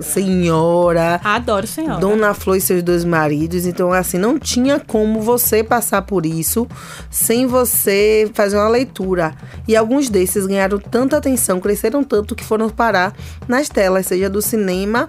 Senhora, 0.00 1.20
Adoro, 1.22 1.66
senhora. 1.66 2.00
Dona 2.00 2.34
Flor 2.34 2.56
e 2.56 2.60
seus 2.60 2.82
dois 2.82 3.04
maridos. 3.04 3.64
Então, 3.64 3.92
assim, 3.92 4.18
não 4.18 4.38
tinha 4.38 4.80
como 4.80 5.20
você 5.20 5.62
passar 5.62 6.02
por 6.02 6.26
isso 6.26 6.66
sem 7.08 7.46
você 7.46 8.28
fazer 8.34 8.56
uma 8.56 8.68
leitura. 8.68 9.34
E 9.68 9.76
alguns 9.76 10.08
desses 10.08 10.46
ganharam 10.46 10.78
tanta 10.78 11.16
atenção, 11.16 11.60
cresceram 11.60 12.02
tanto 12.02 12.34
que 12.34 12.44
foram 12.44 12.68
parar 12.68 13.14
nas 13.46 13.68
telas, 13.68 14.06
seja 14.06 14.28
do 14.28 14.42
cinema 14.42 15.08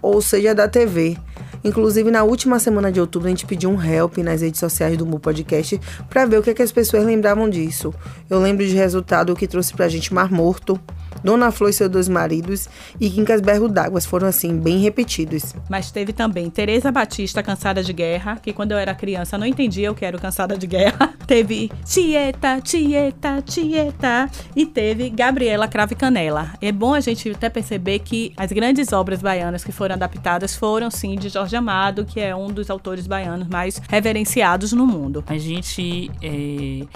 ou 0.00 0.22
seja 0.22 0.54
da 0.54 0.66
TV. 0.66 1.18
Inclusive, 1.64 2.10
na 2.10 2.22
última 2.22 2.58
semana 2.58 2.92
de 2.92 3.00
outubro, 3.00 3.26
a 3.26 3.30
gente 3.30 3.46
pediu 3.46 3.70
um 3.70 3.82
help 3.82 4.18
nas 4.18 4.42
redes 4.42 4.60
sociais 4.60 4.98
do 4.98 5.06
Mu 5.06 5.18
Podcast 5.18 5.80
pra 6.10 6.26
ver 6.26 6.38
o 6.38 6.42
que, 6.42 6.50
é 6.50 6.54
que 6.54 6.62
as 6.62 6.70
pessoas 6.70 7.04
lembravam 7.04 7.48
disso. 7.48 7.92
Eu 8.28 8.38
lembro 8.38 8.66
de 8.66 8.74
resultado 8.74 9.34
que 9.34 9.48
trouxe 9.48 9.72
pra 9.72 9.88
gente 9.88 10.12
Mar 10.12 10.30
Morto, 10.30 10.78
Dona 11.22 11.50
Flor 11.50 11.70
e 11.70 11.72
seus 11.72 11.90
dois 11.90 12.08
maridos 12.08 12.68
e 13.00 13.10
Quincas 13.10 13.40
Berro 13.40 13.68
d'Águas 13.68 14.06
foram 14.06 14.28
assim 14.28 14.58
bem 14.58 14.78
repetidos. 14.78 15.54
Mas 15.68 15.90
teve 15.90 16.12
também 16.12 16.50
Tereza 16.50 16.90
Batista, 16.90 17.42
Cansada 17.42 17.82
de 17.82 17.92
Guerra, 17.92 18.36
que 18.42 18.52
quando 18.52 18.72
eu 18.72 18.78
era 18.78 18.94
criança 18.94 19.38
não 19.38 19.46
entendia 19.46 19.90
o 19.90 19.94
que 19.94 20.04
era 20.04 20.16
o 20.16 20.20
Cansada 20.20 20.56
de 20.56 20.66
Guerra. 20.66 21.14
teve 21.26 21.70
Tieta, 21.84 22.60
Tieta, 22.60 23.42
Tieta. 23.42 24.30
E 24.54 24.66
teve 24.66 25.10
Gabriela 25.10 25.68
Crave 25.68 25.94
Canela. 25.94 26.52
É 26.60 26.72
bom 26.72 26.94
a 26.94 27.00
gente 27.00 27.30
até 27.30 27.48
perceber 27.48 28.00
que 28.00 28.32
as 28.36 28.52
grandes 28.52 28.92
obras 28.92 29.20
baianas 29.20 29.64
que 29.64 29.72
foram 29.72 29.94
adaptadas 29.94 30.54
foram 30.56 30.90
sim 30.90 31.16
de 31.16 31.28
Jorge 31.28 31.56
Amado, 31.56 32.04
que 32.04 32.20
é 32.20 32.34
um 32.34 32.48
dos 32.48 32.70
autores 32.70 33.06
baianos 33.06 33.48
mais 33.48 33.80
reverenciados 33.88 34.72
no 34.72 34.86
mundo. 34.86 35.24
A 35.26 35.38
gente 35.38 36.10
é, 36.22 36.86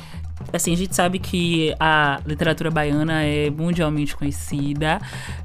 Assim, 0.53 0.73
a 0.73 0.77
gente 0.77 0.95
sabe 0.95 1.19
que 1.19 1.75
a 1.79 2.21
literatura 2.27 2.71
baiana 2.71 3.23
é 3.23 3.51
mundialmente 3.51 4.17
conhecida, 4.17 5.01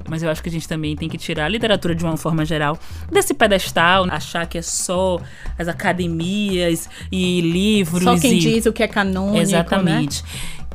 mas 0.08 0.22
eu 0.22 0.30
acho 0.30 0.42
que 0.42 0.48
a 0.48 0.52
gente 0.52 0.66
também 0.66 0.96
tem 0.96 1.08
que 1.08 1.18
tirar 1.18 1.44
a 1.44 1.48
literatura 1.48 1.94
de 1.94 2.04
uma 2.04 2.16
forma 2.16 2.44
geral 2.44 2.78
desse 3.10 3.34
pedestal, 3.34 4.06
achar 4.10 4.46
que 4.46 4.58
é 4.58 4.62
só 4.62 5.20
as 5.58 5.68
academias 5.68 6.88
e 7.10 7.40
livros. 7.40 8.04
Só 8.04 8.18
quem 8.18 8.34
e... 8.34 8.38
diz 8.38 8.66
o 8.66 8.72
que 8.72 8.82
é 8.82 8.88
canônico, 8.88 9.38
Exatamente. 9.38 10.22
Né? 10.22 10.28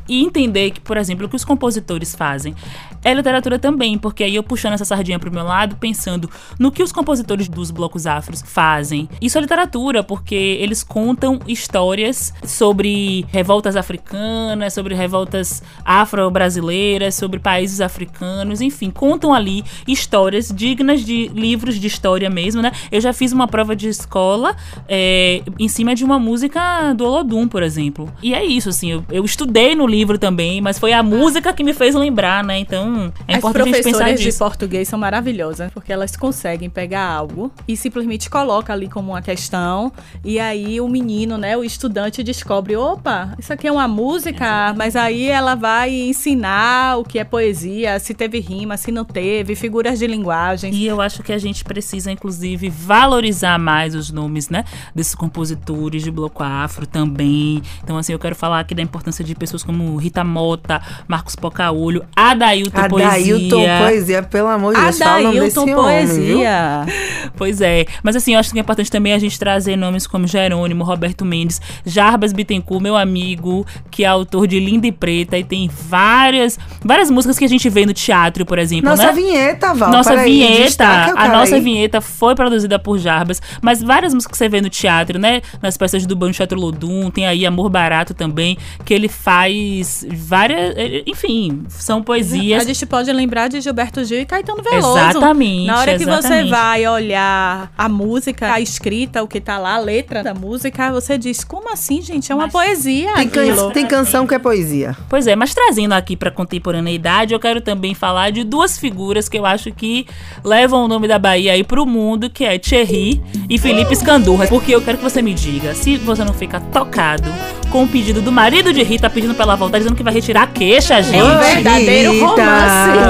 E 0.07 0.23
entender 0.23 0.71
que, 0.71 0.81
por 0.81 0.97
exemplo, 0.97 1.27
o 1.27 1.29
que 1.29 1.35
os 1.35 1.45
compositores 1.45 2.15
fazem 2.15 2.55
é 3.03 3.13
literatura 3.13 3.57
também, 3.57 3.97
porque 3.97 4.23
aí 4.23 4.35
eu 4.35 4.43
puxando 4.43 4.73
essa 4.73 4.85
sardinha 4.85 5.19
pro 5.19 5.31
meu 5.31 5.43
lado, 5.43 5.75
pensando 5.75 6.29
no 6.57 6.71
que 6.71 6.83
os 6.83 6.91
compositores 6.91 7.47
dos 7.47 7.71
blocos 7.71 8.05
afros 8.05 8.41
fazem. 8.45 9.09
Isso 9.21 9.37
é 9.37 9.41
literatura, 9.41 10.03
porque 10.03 10.35
eles 10.35 10.83
contam 10.83 11.39
histórias 11.47 12.33
sobre 12.43 13.25
revoltas 13.31 13.75
africanas, 13.75 14.73
sobre 14.73 14.95
revoltas 14.95 15.63
afro-brasileiras, 15.85 17.15
sobre 17.15 17.39
países 17.39 17.81
africanos, 17.81 18.61
enfim, 18.61 18.89
contam 18.89 19.33
ali 19.33 19.63
histórias 19.87 20.51
dignas 20.53 21.01
de 21.01 21.27
livros 21.29 21.79
de 21.79 21.87
história 21.87 22.29
mesmo, 22.29 22.61
né? 22.61 22.71
Eu 22.91 23.01
já 23.01 23.13
fiz 23.13 23.31
uma 23.31 23.47
prova 23.47 23.75
de 23.75 23.87
escola 23.87 24.55
é, 24.87 25.41
em 25.57 25.67
cima 25.67 25.95
de 25.95 26.03
uma 26.03 26.19
música 26.19 26.93
do 26.93 27.05
Olodum, 27.05 27.47
por 27.47 27.63
exemplo. 27.63 28.11
E 28.21 28.33
é 28.33 28.43
isso, 28.43 28.69
assim, 28.69 28.91
eu, 28.91 29.05
eu 29.09 29.23
estudei 29.23 29.75
no 29.75 29.87
livro 29.87 30.17
também, 30.17 30.61
mas 30.61 30.79
foi 30.79 30.93
a 30.93 31.03
música 31.03 31.53
que 31.53 31.63
me 31.63 31.73
fez 31.73 31.95
lembrar, 31.95 32.43
né? 32.43 32.59
Então, 32.59 32.88
então, 32.89 33.13
é 33.27 33.33
As 33.33 33.39
importante 33.39 33.83
pensar 33.83 34.13
de 34.13 34.33
português 34.33 34.87
são 34.87 34.99
maravilhosas, 34.99 35.71
porque 35.71 35.91
elas 35.91 36.15
conseguem 36.15 36.69
pegar 36.69 37.05
algo 37.05 37.51
e 37.67 37.75
simplesmente 37.75 38.29
coloca 38.29 38.73
ali 38.73 38.87
como 38.87 39.11
uma 39.11 39.21
questão, 39.21 39.91
e 40.23 40.39
aí 40.39 40.79
o 40.81 40.87
menino, 40.87 41.37
né, 41.37 41.55
o 41.57 41.63
estudante 41.63 42.23
descobre, 42.23 42.75
opa, 42.75 43.35
isso 43.37 43.51
aqui 43.53 43.67
é 43.67 43.71
uma 43.71 43.87
música, 43.87 44.73
mas 44.77 44.95
aí 44.95 45.27
ela 45.27 45.55
vai 45.55 45.93
ensinar 45.93 46.97
o 46.97 47.03
que 47.03 47.19
é 47.19 47.23
poesia, 47.23 47.99
se 47.99 48.13
teve 48.13 48.39
rima, 48.39 48.77
se 48.77 48.91
não 48.91 49.05
teve, 49.05 49.55
figuras 49.55 49.99
de 49.99 50.07
linguagem. 50.07 50.73
E 50.73 50.85
eu 50.85 51.01
acho 51.01 51.23
que 51.23 51.33
a 51.33 51.37
gente 51.37 51.63
precisa, 51.63 52.11
inclusive, 52.11 52.69
valorizar 52.69 53.57
mais 53.59 53.95
os 53.95 54.11
nomes, 54.11 54.49
né, 54.49 54.63
desses 54.93 55.15
compositores 55.15 56.03
de 56.03 56.11
bloco 56.11 56.43
afro 56.43 56.85
também. 56.85 57.61
Então, 57.83 57.97
assim, 57.97 58.13
eu 58.13 58.19
quero 58.19 58.35
falar 58.35 58.59
aqui 58.59 58.73
da 58.73 58.81
importância 58.81 59.23
de 59.23 59.35
pessoas 59.35 59.63
como 59.63 59.95
Rita 59.97 60.23
Mota, 60.23 60.81
Marcos 61.07 61.35
Pocaolho, 61.35 62.05
Adailton 62.15 62.78
Adailton 62.85 62.89
Poesia. 62.89 63.35
Adailton 63.35 63.85
Poesia, 63.85 64.23
pelo 64.23 64.47
amor 64.47 64.75
de 64.75 64.81
Deus, 64.81 65.01
Adailton 65.01 65.65
Poesia. 65.65 66.81
Homem, 66.83 67.31
pois 67.35 67.61
é. 67.61 67.85
Mas 68.03 68.15
assim, 68.15 68.33
eu 68.33 68.39
acho 68.39 68.51
que 68.51 68.57
é 68.57 68.61
importante 68.61 68.91
também 68.91 69.13
a 69.13 69.19
gente 69.19 69.37
trazer 69.37 69.75
nomes 69.75 70.07
como 70.07 70.27
Jerônimo, 70.27 70.83
Roberto 70.83 71.25
Mendes, 71.25 71.61
Jarbas 71.85 72.33
Bittencourt, 72.33 72.81
meu 72.81 72.95
amigo, 72.95 73.65
que 73.89 74.03
é 74.03 74.07
autor 74.07 74.47
de 74.47 74.59
Linda 74.59 74.87
e 74.87 74.91
Preta 74.91 75.37
e 75.37 75.43
tem 75.43 75.69
várias, 75.69 76.57
várias 76.83 77.09
músicas 77.09 77.37
que 77.37 77.45
a 77.45 77.49
gente 77.49 77.69
vê 77.69 77.85
no 77.85 77.93
teatro, 77.93 78.45
por 78.45 78.59
exemplo, 78.59 78.89
Nossa 78.89 79.07
né? 79.07 79.13
vinheta, 79.13 79.73
Val. 79.73 79.91
Nossa 79.91 80.09
Peraí, 80.11 80.31
vinheta, 80.31 80.85
a 81.15 81.27
nossa 81.27 81.55
aí. 81.55 81.61
vinheta 81.61 82.01
foi 82.01 82.35
produzida 82.35 82.77
por 82.79 82.97
Jarbas, 82.97 83.41
mas 83.61 83.81
várias 83.81 84.13
músicas 84.13 84.31
que 84.31 84.37
você 84.37 84.49
vê 84.49 84.61
no 84.61 84.69
teatro, 84.69 85.19
né? 85.19 85.41
Nas 85.61 85.77
peças 85.77 86.05
do 86.05 86.15
Banco 86.15 86.33
Teatro 86.33 86.59
Lodum, 86.59 87.09
tem 87.09 87.25
aí 87.27 87.45
Amor 87.45 87.69
Barato 87.69 88.13
também, 88.13 88.57
que 88.85 88.93
ele 88.93 89.07
faz 89.07 90.05
várias, 90.11 90.75
enfim, 91.05 91.63
são 91.69 92.01
poesias. 92.01 92.68
A 92.69 92.71
gente 92.71 92.85
pode 92.85 93.11
lembrar 93.11 93.47
de 93.47 93.59
Gilberto 93.61 94.03
Gil 94.03 94.19
e 94.19 94.25
Caetano 94.27 94.61
Veloso. 94.61 94.95
Exatamente. 94.95 95.65
Na 95.65 95.79
hora 95.79 95.97
que 95.97 96.03
exatamente. 96.03 96.43
você 96.43 96.51
vai 96.51 96.87
olhar 96.87 97.71
a 97.75 97.89
música, 97.89 98.53
a 98.53 98.61
escrita, 98.61 99.23
o 99.23 99.27
que 99.27 99.41
tá 99.41 99.57
lá, 99.57 99.73
a 99.73 99.79
letra 99.79 100.21
da 100.21 100.35
música, 100.35 100.91
você 100.91 101.17
diz, 101.17 101.43
como 101.43 101.73
assim, 101.73 101.99
gente? 101.99 102.31
É 102.31 102.35
uma 102.35 102.43
Mas 102.43 102.51
poesia. 102.51 103.11
Tem, 103.15 103.27
can 103.27 103.71
tem 103.71 103.87
canção 103.87 104.27
que 104.27 104.35
é 104.35 104.39
poesia. 104.39 104.95
Pois 105.09 105.25
é, 105.25 105.35
mas 105.35 105.51
trazendo 105.51 105.93
aqui 105.93 106.15
pra 106.15 106.29
contemporaneidade, 106.29 107.33
eu 107.33 107.39
quero 107.39 107.59
também 107.59 107.95
falar 107.95 108.29
de 108.29 108.43
duas 108.43 108.77
figuras 108.77 109.27
que 109.27 109.39
eu 109.39 109.47
acho 109.47 109.71
que 109.71 110.05
levam 110.43 110.85
o 110.85 110.87
nome 110.87 111.07
da 111.07 111.17
Bahia 111.17 111.53
aí 111.53 111.63
pro 111.63 111.87
mundo, 111.87 112.29
que 112.29 112.45
é 112.45 112.59
Thierry 112.59 113.19
e 113.49 113.57
Felipe 113.57 113.95
Scandurra. 113.95 114.45
Porque 114.45 114.75
eu 114.75 114.81
quero 114.83 114.99
que 114.99 115.03
você 115.03 115.23
me 115.23 115.33
diga, 115.33 115.73
se 115.73 115.97
você 115.97 116.23
não 116.23 116.35
fica 116.35 116.59
tocado 116.59 117.33
com 117.69 117.83
o 117.83 117.87
pedido 117.87 118.21
do 118.21 118.31
marido 118.31 118.73
de 118.73 118.81
Rita 118.83 119.09
pedindo 119.09 119.33
pra 119.33 119.43
ela 119.43 119.55
voltar, 119.55 119.77
dizendo 119.77 119.95
que 119.95 120.03
vai 120.03 120.13
retirar 120.13 120.43
a 120.43 120.47
queixa, 120.47 121.01
gente. 121.01 121.17
É 121.17 121.23
um 121.23 121.37
verdadeiro 121.37 122.11
Rita, 122.11 122.58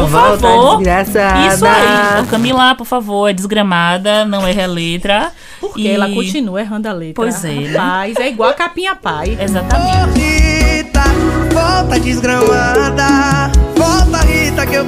Por 0.02 0.10
favor. 0.10 0.78
desgraçada. 0.78 1.48
Isso 1.48 1.66
aí. 1.66 2.22
Ô, 2.22 2.26
Camila, 2.28 2.76
por 2.76 2.86
favor, 2.86 3.28
é 3.30 3.34
desgramada, 3.34 4.26
não 4.26 4.48
erre 4.48 4.62
a 4.64 4.68
letra. 4.68 5.32
Porque 5.60 5.82
E- 5.82 5.88
ela 5.92 6.10
continua 6.10 6.62
errando 6.62 6.88
a 6.88 6.94
letra. 6.94 7.16
Pois 7.16 7.44
é, 7.44 7.50
né? 7.54 7.78
Rapaz, 7.78 8.16
é 8.18 8.30
igual 8.30 8.50
a 8.50 8.54
capinha 8.54 8.96
pai. 8.96 9.38
Exatamente. 9.40 10.20
Rita, 10.20 11.04
volta 11.54 12.00
desgramada. 12.00 13.52
Volta, 13.76 14.18
Rita, 14.26 14.66
que 14.66 14.76
eu 14.76 14.86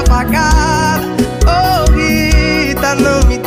apagada. 0.00 1.06
Oh, 1.46 1.90
Rita, 1.92 2.94
não 2.96 3.28
me 3.28 3.37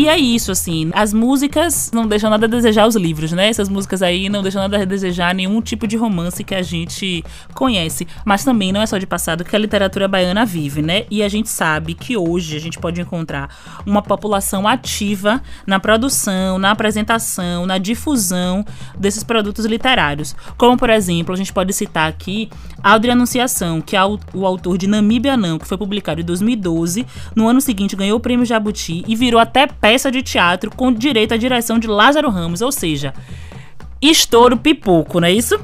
E 0.00 0.08
é 0.08 0.16
isso, 0.16 0.50
assim. 0.50 0.90
As 0.94 1.12
músicas 1.12 1.90
não 1.92 2.08
deixam 2.08 2.30
nada 2.30 2.46
a 2.46 2.48
desejar 2.48 2.86
os 2.86 2.96
livros, 2.96 3.32
né? 3.32 3.50
Essas 3.50 3.68
músicas 3.68 4.00
aí 4.00 4.30
não 4.30 4.40
deixam 4.40 4.62
nada 4.62 4.80
a 4.80 4.84
desejar 4.86 5.34
nenhum 5.34 5.60
tipo 5.60 5.86
de 5.86 5.94
romance 5.94 6.42
que 6.42 6.54
a 6.54 6.62
gente 6.62 7.22
conhece. 7.52 8.08
Mas 8.24 8.42
também 8.42 8.72
não 8.72 8.80
é 8.80 8.86
só 8.86 8.96
de 8.96 9.06
passado 9.06 9.44
que 9.44 9.54
a 9.54 9.58
literatura 9.58 10.08
baiana 10.08 10.46
vive, 10.46 10.80
né? 10.80 11.04
E 11.10 11.22
a 11.22 11.28
gente 11.28 11.50
sabe 11.50 11.92
que 11.92 12.16
hoje 12.16 12.56
a 12.56 12.58
gente 12.58 12.78
pode 12.78 12.98
encontrar 12.98 13.54
uma 13.84 14.00
população 14.00 14.66
ativa 14.66 15.42
na 15.66 15.78
produção, 15.78 16.58
na 16.58 16.70
apresentação, 16.70 17.66
na 17.66 17.76
difusão 17.76 18.64
desses 18.98 19.22
produtos 19.22 19.66
literários. 19.66 20.34
Como, 20.56 20.78
por 20.78 20.88
exemplo, 20.88 21.34
a 21.34 21.36
gente 21.36 21.52
pode 21.52 21.74
citar 21.74 22.08
aqui 22.08 22.48
Aldri 22.82 23.10
Anunciação, 23.10 23.80
que 23.80 23.96
é 23.96 24.04
o 24.04 24.18
o 24.34 24.46
autor 24.46 24.78
de 24.78 24.86
Namíbia 24.86 25.36
Não, 25.36 25.58
que 25.58 25.66
foi 25.66 25.76
publicado 25.76 26.20
em 26.20 26.24
2012. 26.24 27.06
No 27.34 27.48
ano 27.48 27.60
seguinte 27.60 27.96
ganhou 27.96 28.18
o 28.18 28.20
prêmio 28.20 28.44
Jabuti 28.44 29.04
e 29.06 29.16
virou 29.16 29.40
até 29.40 29.66
peça 29.66 30.10
de 30.10 30.22
teatro 30.22 30.70
com 30.70 30.92
direito 30.92 31.34
à 31.34 31.36
direção 31.36 31.78
de 31.78 31.86
Lázaro 31.86 32.30
Ramos, 32.30 32.60
ou 32.60 32.72
seja, 32.72 33.14
estouro 34.00 34.56
pipoco, 34.56 35.20
não 35.20 35.28
é 35.28 35.32
isso? 35.32 35.58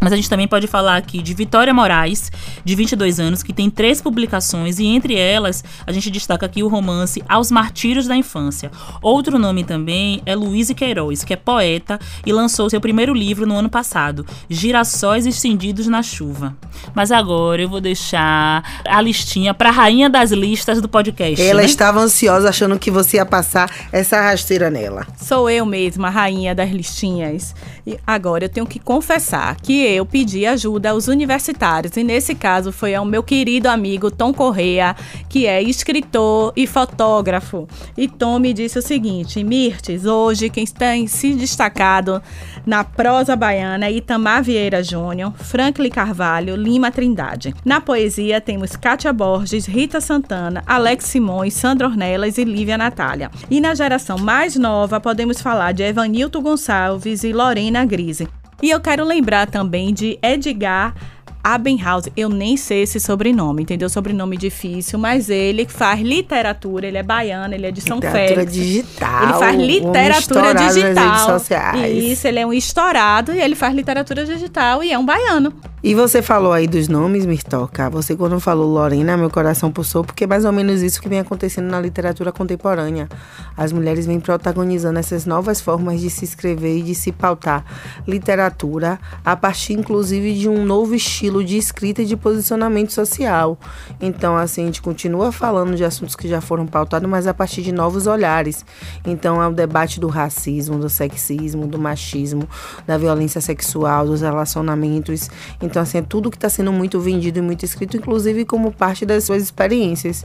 Mas 0.00 0.12
a 0.12 0.16
gente 0.16 0.30
também 0.30 0.48
pode 0.48 0.66
falar 0.66 0.96
aqui 0.96 1.20
de 1.22 1.34
Vitória 1.34 1.74
Moraes, 1.74 2.32
de 2.64 2.74
22 2.74 3.20
anos, 3.20 3.42
que 3.42 3.52
tem 3.52 3.68
três 3.68 4.00
publicações 4.00 4.78
e 4.78 4.86
entre 4.86 5.14
elas 5.14 5.62
a 5.86 5.92
gente 5.92 6.10
destaca 6.10 6.46
aqui 6.46 6.62
o 6.62 6.68
romance 6.68 7.22
Aos 7.28 7.50
Martírios 7.50 8.06
da 8.06 8.16
Infância. 8.16 8.70
Outro 9.02 9.38
nome 9.38 9.62
também 9.62 10.22
é 10.24 10.34
Luiz 10.34 10.70
Queiroz, 10.72 11.22
que 11.22 11.34
é 11.34 11.36
poeta 11.36 11.98
e 12.24 12.32
lançou 12.32 12.70
seu 12.70 12.80
primeiro 12.80 13.12
livro 13.12 13.46
no 13.46 13.56
ano 13.56 13.68
passado, 13.68 14.24
Girassóis 14.48 15.26
Estendidos 15.26 15.86
na 15.86 16.02
Chuva. 16.02 16.56
Mas 16.94 17.12
agora 17.12 17.60
eu 17.60 17.68
vou 17.68 17.80
deixar 17.80 18.64
a 18.86 19.00
listinha 19.02 19.52
para 19.52 19.68
a 19.68 19.72
rainha 19.72 20.08
das 20.08 20.30
listas 20.30 20.80
do 20.80 20.88
podcast. 20.88 21.40
Ela 21.44 21.60
né? 21.60 21.66
estava 21.66 22.00
ansiosa 22.00 22.48
achando 22.48 22.78
que 22.78 22.90
você 22.90 23.18
ia 23.18 23.26
passar 23.26 23.70
essa 23.92 24.20
rasteira 24.20 24.70
nela. 24.70 25.06
Sou 25.18 25.50
eu 25.50 25.66
mesma, 25.66 26.08
a 26.08 26.10
rainha 26.10 26.54
das 26.54 26.70
listinhas. 26.70 27.54
E 27.86 27.98
agora 28.06 28.44
eu 28.44 28.48
tenho 28.48 28.66
que 28.66 28.78
confessar 28.78 29.56
que 29.56 29.89
eu 29.96 30.06
pedi 30.06 30.46
ajuda 30.46 30.90
aos 30.90 31.08
universitários. 31.08 31.96
E 31.96 32.04
nesse 32.04 32.34
caso 32.34 32.72
foi 32.72 32.94
ao 32.94 33.04
meu 33.04 33.22
querido 33.22 33.68
amigo 33.68 34.10
Tom 34.10 34.32
Correa, 34.32 34.96
que 35.28 35.46
é 35.46 35.62
escritor 35.62 36.52
e 36.56 36.66
fotógrafo. 36.66 37.68
E 37.96 38.08
Tom 38.08 38.38
me 38.38 38.52
disse 38.52 38.78
o 38.78 38.82
seguinte: 38.82 39.42
Mirtes, 39.44 40.04
hoje 40.04 40.48
quem 40.48 40.64
tem 40.66 41.06
se 41.06 41.34
destacado 41.34 42.22
na 42.64 42.84
prosa 42.84 43.36
baiana 43.36 43.86
é 43.86 43.92
Itamar 43.92 44.42
Vieira 44.42 44.82
Júnior, 44.82 45.32
Franklin 45.36 45.90
Carvalho, 45.90 46.56
Lima 46.56 46.90
Trindade. 46.90 47.54
Na 47.64 47.80
poesia 47.80 48.40
temos 48.40 48.76
Kátia 48.76 49.12
Borges, 49.12 49.66
Rita 49.66 50.00
Santana, 50.00 50.62
Alex 50.66 51.04
Simões, 51.06 51.54
Sandra 51.54 51.86
Ornelas 51.86 52.38
e 52.38 52.44
Lívia 52.44 52.78
Natália. 52.78 53.30
E 53.50 53.60
na 53.60 53.74
geração 53.74 54.18
mais 54.18 54.56
nova 54.56 55.00
podemos 55.00 55.40
falar 55.40 55.72
de 55.72 55.82
Evanilton 55.82 56.42
Gonçalves 56.42 57.24
e 57.24 57.32
Lorena 57.32 57.84
Grise. 57.84 58.39
E 58.62 58.70
eu 58.70 58.80
quero 58.80 59.04
lembrar 59.04 59.46
também 59.46 59.92
de 59.92 60.18
Edgar 60.22 60.94
Abenhouse. 61.42 62.12
Eu 62.16 62.28
nem 62.28 62.56
sei 62.56 62.82
esse 62.82 63.00
sobrenome, 63.00 63.62
entendeu? 63.62 63.88
Sobrenome 63.88 64.36
difícil, 64.36 64.98
mas 64.98 65.30
ele 65.30 65.66
faz 65.68 66.00
literatura, 66.00 66.86
ele 66.86 66.98
é 66.98 67.02
baiano, 67.02 67.54
ele 67.54 67.66
é 67.66 67.70
de 67.70 67.80
São 67.80 67.96
Literatura 67.96 68.28
Félix. 68.28 68.52
digital. 68.52 69.22
Ele 69.22 69.32
faz 69.32 69.56
um 69.56 69.60
literatura 69.60 70.18
estourado 70.18 70.54
nas 70.54 70.76
redes 70.76 70.94
digital. 70.94 71.38
sociais. 71.38 72.04
Isso, 72.04 72.28
ele 72.28 72.38
é 72.38 72.46
um 72.46 72.52
estourado 72.52 73.32
e 73.32 73.40
ele 73.40 73.54
faz 73.54 73.74
literatura 73.74 74.24
digital 74.24 74.82
e 74.82 74.92
é 74.92 74.98
um 74.98 75.04
baiano. 75.04 75.52
E 75.82 75.94
você 75.94 76.20
falou 76.20 76.52
aí 76.52 76.66
dos 76.66 76.88
nomes, 76.88 77.24
Mirtoca. 77.24 77.88
Você, 77.88 78.14
quando 78.14 78.38
falou 78.38 78.70
Lorena, 78.70 79.16
meu 79.16 79.30
coração 79.30 79.72
pulsou, 79.72 80.04
porque 80.04 80.24
é 80.24 80.26
mais 80.26 80.44
ou 80.44 80.52
menos 80.52 80.82
isso 80.82 81.00
que 81.00 81.08
vem 81.08 81.20
acontecendo 81.20 81.70
na 81.70 81.80
literatura 81.80 82.30
contemporânea. 82.30 83.08
As 83.56 83.72
mulheres 83.72 84.04
vêm 84.04 84.20
protagonizando 84.20 84.98
essas 84.98 85.24
novas 85.24 85.58
formas 85.58 85.98
de 85.98 86.10
se 86.10 86.22
escrever 86.22 86.78
e 86.78 86.82
de 86.82 86.94
se 86.94 87.10
pautar 87.10 87.64
literatura, 88.06 89.00
a 89.24 89.34
partir, 89.34 89.72
inclusive, 89.72 90.34
de 90.34 90.50
um 90.50 90.66
novo 90.66 90.94
estilo 90.94 91.29
de 91.38 91.56
escrita 91.56 92.02
e 92.02 92.04
de 92.04 92.16
posicionamento 92.16 92.92
social. 92.92 93.56
Então, 94.00 94.36
assim, 94.36 94.62
a 94.62 94.66
gente 94.66 94.82
continua 94.82 95.30
falando 95.30 95.76
de 95.76 95.84
assuntos 95.84 96.16
que 96.16 96.26
já 96.26 96.40
foram 96.40 96.66
pautados, 96.66 97.08
mas 97.08 97.28
a 97.28 97.32
partir 97.32 97.62
de 97.62 97.70
novos 97.70 98.08
olhares. 98.08 98.64
Então, 99.06 99.40
é 99.40 99.46
o 99.46 99.52
debate 99.52 100.00
do 100.00 100.08
racismo, 100.08 100.78
do 100.78 100.88
sexismo, 100.88 101.66
do 101.66 101.78
machismo, 101.78 102.48
da 102.84 102.98
violência 102.98 103.40
sexual, 103.40 104.06
dos 104.06 104.20
relacionamentos. 104.20 105.30
Então, 105.62 105.80
assim, 105.80 105.98
é 105.98 106.02
tudo 106.02 106.30
que 106.30 106.36
está 106.36 106.48
sendo 106.48 106.72
muito 106.72 106.98
vendido 106.98 107.38
e 107.38 107.42
muito 107.42 107.64
escrito, 107.64 107.96
inclusive 107.96 108.44
como 108.44 108.72
parte 108.72 109.06
das 109.06 109.24
suas 109.24 109.42
experiências. 109.42 110.24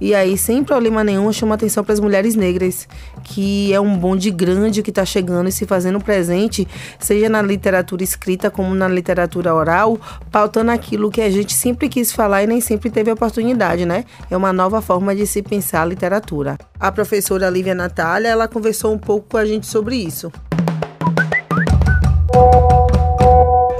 E 0.00 0.14
aí, 0.14 0.36
sem 0.36 0.62
problema 0.62 1.02
nenhum, 1.02 1.32
chama 1.32 1.54
atenção 1.54 1.82
para 1.82 1.94
as 1.94 2.00
mulheres 2.00 2.34
negras, 2.34 2.86
que 3.24 3.72
é 3.72 3.80
um 3.80 3.96
bonde 3.96 4.30
grande 4.30 4.82
que 4.82 4.90
está 4.90 5.04
chegando 5.04 5.48
e 5.48 5.52
se 5.52 5.64
fazendo 5.64 6.00
presente, 6.00 6.66
seja 6.98 7.28
na 7.28 7.40
literatura 7.40 8.02
escrita 8.02 8.50
como 8.50 8.74
na 8.74 8.88
literatura 8.88 9.54
oral, 9.54 9.98
pautando 10.42 10.72
aquilo 10.72 11.08
que 11.08 11.20
a 11.20 11.30
gente 11.30 11.52
sempre 11.52 11.88
quis 11.88 12.10
falar 12.10 12.42
e 12.42 12.48
nem 12.48 12.60
sempre 12.60 12.90
teve 12.90 13.12
oportunidade, 13.12 13.86
né? 13.86 14.04
É 14.28 14.36
uma 14.36 14.52
nova 14.52 14.82
forma 14.82 15.14
de 15.14 15.24
se 15.24 15.40
pensar 15.40 15.82
a 15.82 15.84
literatura. 15.84 16.58
A 16.80 16.90
professora 16.90 17.48
Lívia 17.48 17.76
Natália, 17.76 18.26
ela 18.26 18.48
conversou 18.48 18.92
um 18.92 18.98
pouco 18.98 19.28
com 19.30 19.36
a 19.36 19.44
gente 19.44 19.66
sobre 19.68 19.94
isso. 19.94 20.32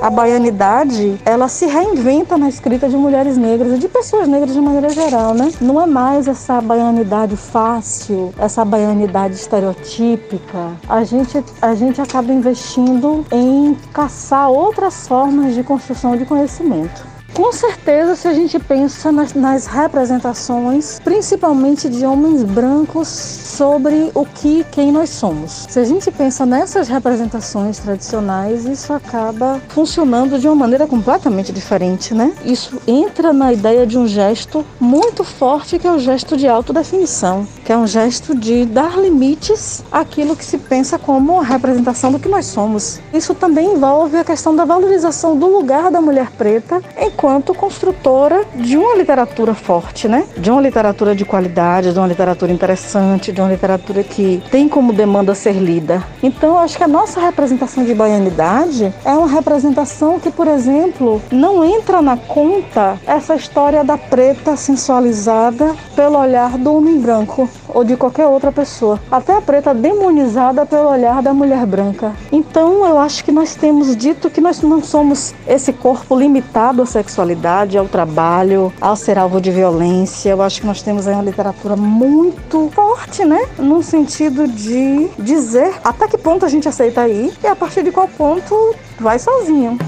A 0.02 0.10
baianidade, 0.10 1.16
ela 1.24 1.46
se 1.46 1.64
reinventa 1.64 2.36
na 2.36 2.48
escrita 2.48 2.88
de 2.88 2.96
mulheres 2.96 3.36
negras 3.36 3.74
e 3.74 3.78
de 3.78 3.86
pessoas 3.86 4.26
negras 4.26 4.52
de 4.52 4.60
maneira 4.60 4.88
geral, 4.88 5.32
né? 5.32 5.52
Não 5.60 5.80
é 5.80 5.86
mais 5.86 6.26
essa 6.26 6.60
baianidade 6.60 7.36
fácil, 7.36 8.34
essa 8.36 8.64
baianidade 8.64 9.36
estereotípica. 9.36 10.72
A 10.88 11.04
gente, 11.04 11.44
a 11.62 11.76
gente 11.76 12.00
acaba 12.00 12.32
investindo 12.32 13.24
em 13.30 13.76
caçar 13.92 14.50
outras 14.50 15.06
formas 15.06 15.54
de 15.54 15.62
construção 15.62 16.16
de 16.16 16.24
conhecimento. 16.24 17.11
Com 17.34 17.50
certeza, 17.50 18.14
se 18.14 18.28
a 18.28 18.34
gente 18.34 18.58
pensa 18.58 19.10
nas, 19.10 19.32
nas, 19.32 19.66
representações, 19.66 21.00
principalmente 21.00 21.88
de 21.88 22.04
homens 22.04 22.42
brancos, 22.42 23.08
sobre 23.08 24.10
o 24.14 24.26
que 24.26 24.64
quem 24.70 24.92
nós 24.92 25.08
somos. 25.08 25.66
Se 25.68 25.78
a 25.78 25.84
gente 25.84 26.10
pensa 26.10 26.44
nessas 26.44 26.88
representações 26.88 27.78
tradicionais, 27.78 28.66
isso 28.66 28.92
acaba 28.92 29.60
funcionando 29.68 30.38
de 30.38 30.46
uma 30.46 30.54
maneira 30.54 30.86
completamente 30.86 31.52
diferente, 31.52 32.14
né? 32.14 32.34
Isso 32.44 32.80
entra 32.86 33.32
na 33.32 33.50
ideia 33.50 33.86
de 33.86 33.98
um 33.98 34.06
gesto 34.06 34.64
muito 34.78 35.24
forte, 35.24 35.78
que 35.78 35.86
é 35.86 35.92
o 35.92 35.98
gesto 35.98 36.36
de 36.36 36.46
autodefinição, 36.46 37.46
que 37.64 37.72
é 37.72 37.76
um 37.76 37.86
gesto 37.86 38.34
de 38.34 38.64
dar 38.64 38.98
limites 38.98 39.84
àquilo 39.90 40.36
que 40.36 40.44
se 40.44 40.58
pensa 40.58 40.98
como 40.98 41.40
a 41.40 41.44
representação 41.44 42.12
do 42.12 42.18
que 42.18 42.28
nós 42.28 42.46
somos. 42.46 43.00
Isso 43.12 43.34
também 43.34 43.74
envolve 43.74 44.16
a 44.16 44.24
questão 44.24 44.54
da 44.54 44.64
valorização 44.64 45.36
do 45.36 45.46
lugar 45.46 45.90
da 45.90 46.00
mulher 46.00 46.30
preta 46.30 46.82
enquanto 46.98 47.54
construtora 47.54 48.44
de 48.54 48.76
uma 48.76 48.96
literatura 48.96 49.54
forte, 49.54 50.08
né? 50.08 50.24
De 50.36 50.50
uma 50.50 50.60
literatura 50.60 51.14
de 51.14 51.24
qualidade, 51.24 51.92
de 51.92 51.98
uma 51.98 52.08
literatura 52.08 52.52
interessante, 52.52 53.32
de 53.32 53.40
uma 53.40 53.50
literatura 53.50 54.02
que 54.02 54.42
tem 54.50 54.68
como 54.68 54.92
demanda 54.92 55.34
ser 55.34 55.54
lida. 55.54 56.02
Então, 56.22 56.50
eu 56.50 56.58
acho 56.58 56.76
que 56.76 56.84
a 56.84 56.88
nossa 56.88 57.20
representação 57.20 57.84
de 57.84 57.94
baianidade 57.94 58.92
é 59.04 59.12
uma 59.12 59.28
representação 59.28 60.18
que, 60.18 60.30
por 60.30 60.46
exemplo, 60.46 61.22
não 61.30 61.64
entra 61.64 62.02
na 62.02 62.16
conta 62.16 62.98
essa 63.06 63.34
história 63.34 63.84
da 63.84 63.96
preta 63.96 64.56
sensualizada 64.56 65.74
pelo 65.94 66.18
olhar 66.18 66.58
do 66.58 66.74
homem 66.74 66.98
branco 66.98 67.48
ou 67.68 67.84
de 67.84 67.96
qualquer 67.96 68.26
outra 68.26 68.52
pessoa. 68.52 68.98
Até 69.10 69.36
a 69.36 69.40
preta 69.40 69.74
demonizada 69.74 70.66
pelo 70.66 70.88
olhar 70.88 71.22
da 71.22 71.32
mulher 71.32 71.64
branca. 71.66 72.12
Então, 72.30 72.86
eu 72.86 72.98
acho 72.98 73.24
que 73.24 73.32
nós 73.32 73.54
temos 73.54 73.96
dito 73.96 74.30
que 74.30 74.40
nós 74.40 74.60
não 74.62 74.82
somos 74.82 75.34
esse 75.46 75.72
corpo 75.72 76.16
limitado 76.16 76.82
à 76.82 76.86
sexualidade, 76.86 77.78
ao 77.78 77.86
trabalho, 77.86 78.72
ao 78.80 78.96
ser 78.96 79.18
alvo 79.18 79.40
de 79.40 79.50
violência. 79.50 80.30
Eu 80.30 80.42
acho 80.42 80.60
que 80.60 80.66
nós 80.66 80.82
temos 80.82 81.06
aí 81.06 81.14
uma 81.14 81.22
literatura 81.22 81.76
muito 81.76 82.70
forte, 82.74 83.24
né? 83.24 83.48
No 83.58 83.82
sentido 83.82 84.46
de 84.46 85.08
dizer 85.18 85.74
até 85.84 86.08
que 86.08 86.18
ponto 86.18 86.44
a 86.44 86.48
gente 86.48 86.68
aceita 86.68 87.08
ir 87.08 87.32
e 87.42 87.46
a 87.46 87.56
partir 87.56 87.82
de 87.82 87.90
qual 87.90 88.08
ponto 88.08 88.74
vai 88.98 89.18
sozinho. 89.18 89.78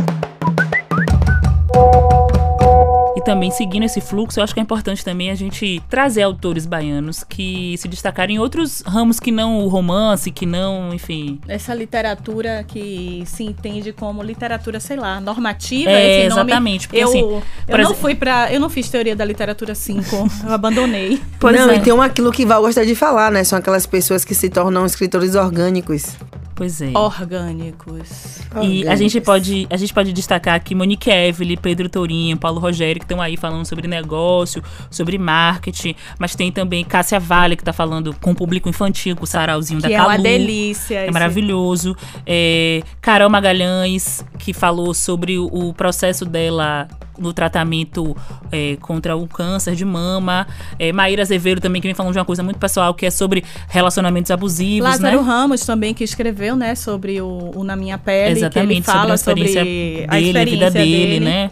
Também 3.25 3.51
seguindo 3.51 3.85
esse 3.85 4.01
fluxo, 4.01 4.39
eu 4.39 4.45
acho 4.45 4.53
que 4.55 4.61
é 4.61 4.63
importante 4.63 5.05
também 5.05 5.31
a 5.31 5.35
gente 5.35 5.83
trazer 5.89 6.23
autores 6.23 6.67
baianos 6.67 7.25
que 7.25 7.77
se 7.79 7.89
destacarem 7.89 8.37
em 8.37 8.39
outros 8.39 8.83
ramos 8.87 9.19
que 9.19 9.33
não 9.33 9.61
o 9.65 9.69
romance, 9.69 10.31
que 10.31 10.47
não, 10.47 10.93
enfim. 10.93 11.41
Essa 11.49 11.75
literatura 11.75 12.65
que 12.67 13.23
se 13.27 13.43
entende 13.45 13.93
como 13.93 14.23
literatura, 14.23 14.79
sei 14.79 14.97
lá, 14.97 15.21
normativa. 15.21 15.91
É, 15.91 16.27
exatamente. 16.27 16.87
Porque, 16.89 17.03
eu, 17.03 17.09
assim, 17.09 17.21
eu 17.21 17.43
não 17.69 17.79
exemplo- 17.79 17.95
fui 17.97 18.15
para, 18.15 18.53
eu 18.53 18.61
não 18.61 18.69
fiz 18.69 18.89
teoria 18.89 19.17
da 19.17 19.25
literatura 19.25 19.75
5, 19.75 20.05
eu 20.47 20.53
abandonei. 20.53 21.21
Pois 21.41 21.57
não, 21.57 21.71
é. 21.71 21.77
e 21.77 21.81
tem 21.81 21.93
um 21.93 22.01
aquilo 22.01 22.33
que 22.33 22.47
Val 22.47 22.63
gosta 22.63 22.87
de 22.87 22.95
falar, 22.95 23.31
né? 23.31 23.45
São 23.45 23.59
aquelas 23.59 23.85
pessoas 23.87 24.25
que 24.25 24.35
se 24.35 24.49
tornam 24.49 24.87
escritores 24.87 25.35
orgânicos. 25.35 26.17
Pois 26.55 26.81
é. 26.81 26.91
Orgânicos. 26.97 28.41
E 28.63 28.87
a 28.87 28.95
gente 28.95 29.21
pode, 29.21 29.67
a 29.69 29.77
gente 29.77 29.93
pode 29.93 30.13
destacar 30.13 30.55
aqui 30.55 30.75
Monique 30.75 31.11
Evelyn, 31.11 31.57
Pedro 31.57 31.89
Tourinho, 31.89 32.37
Paulo 32.37 32.61
Rogério, 32.61 33.01
que 33.01 33.05
estão 33.05 33.21
aí 33.21 33.37
falando 33.37 33.67
sobre 33.67 33.89
negócio, 33.89 34.63
sobre 34.91 35.19
marketing, 35.19 35.95
mas 36.19 36.37
tem 36.37 36.53
também 36.53 36.85
Cássia 36.85 37.19
Vale, 37.19 37.57
que 37.57 37.65
tá 37.65 37.73
falando 37.73 38.15
com 38.21 38.31
o 38.31 38.35
público 38.35 38.69
infantil, 38.69 39.17
com 39.17 39.25
o 39.25 39.27
sarauzinho 39.27 39.81
Que 39.81 39.89
da 39.89 39.95
é 39.95 39.97
Calu. 39.97 40.11
uma 40.11 40.19
delícia. 40.19 40.99
É 41.01 41.11
maravilhoso. 41.11 41.97
É, 42.25 42.83
Carol 43.01 43.29
Magalhães, 43.29 44.25
que 44.39 44.53
falou 44.53 44.95
sobre 44.95 45.39
o, 45.39 45.47
o 45.47 45.75
processo 45.75 46.25
dela 46.25 46.89
no 47.19 47.33
tratamento 47.33 48.17
é, 48.51 48.77
contra 48.81 49.17
o 49.17 49.27
câncer 49.27 49.75
de 49.75 49.85
mama. 49.85 50.47
É, 50.79 50.93
Maíra 50.93 51.23
Azevedo 51.23 51.61
também, 51.61 51.81
que 51.81 51.89
vem 51.89 51.95
falando 51.95 52.13
de 52.13 52.19
uma 52.19 52.25
coisa 52.25 52.43
muito 52.43 52.59
pessoal, 52.59 52.95
que 52.95 53.07
é 53.07 53.11
sobre 53.11 53.45
relacionamentos 53.69 54.31
abusivos, 54.31 54.89
Lázaro 54.89 55.23
né? 55.23 55.23
Ramos 55.23 55.65
também, 55.65 55.95
que 55.95 56.05
escreveu, 56.05 56.57
né, 56.57 56.75
sobre 56.75 57.21
o, 57.21 57.53
o 57.55 57.65
Na 57.65 57.77
Minha 57.77 57.99
Pele. 57.99 58.39
Exatamente, 58.39 58.69
que 58.69 58.75
ele 58.75 58.83
fala 58.83 59.17
sobre 59.17 59.43
a 59.43 59.45
experiência 59.45 59.61
sobre 59.61 60.33
dele, 60.33 60.41
a, 60.41 60.45
vida 60.45 60.71
dele, 60.71 61.21
né? 61.21 61.51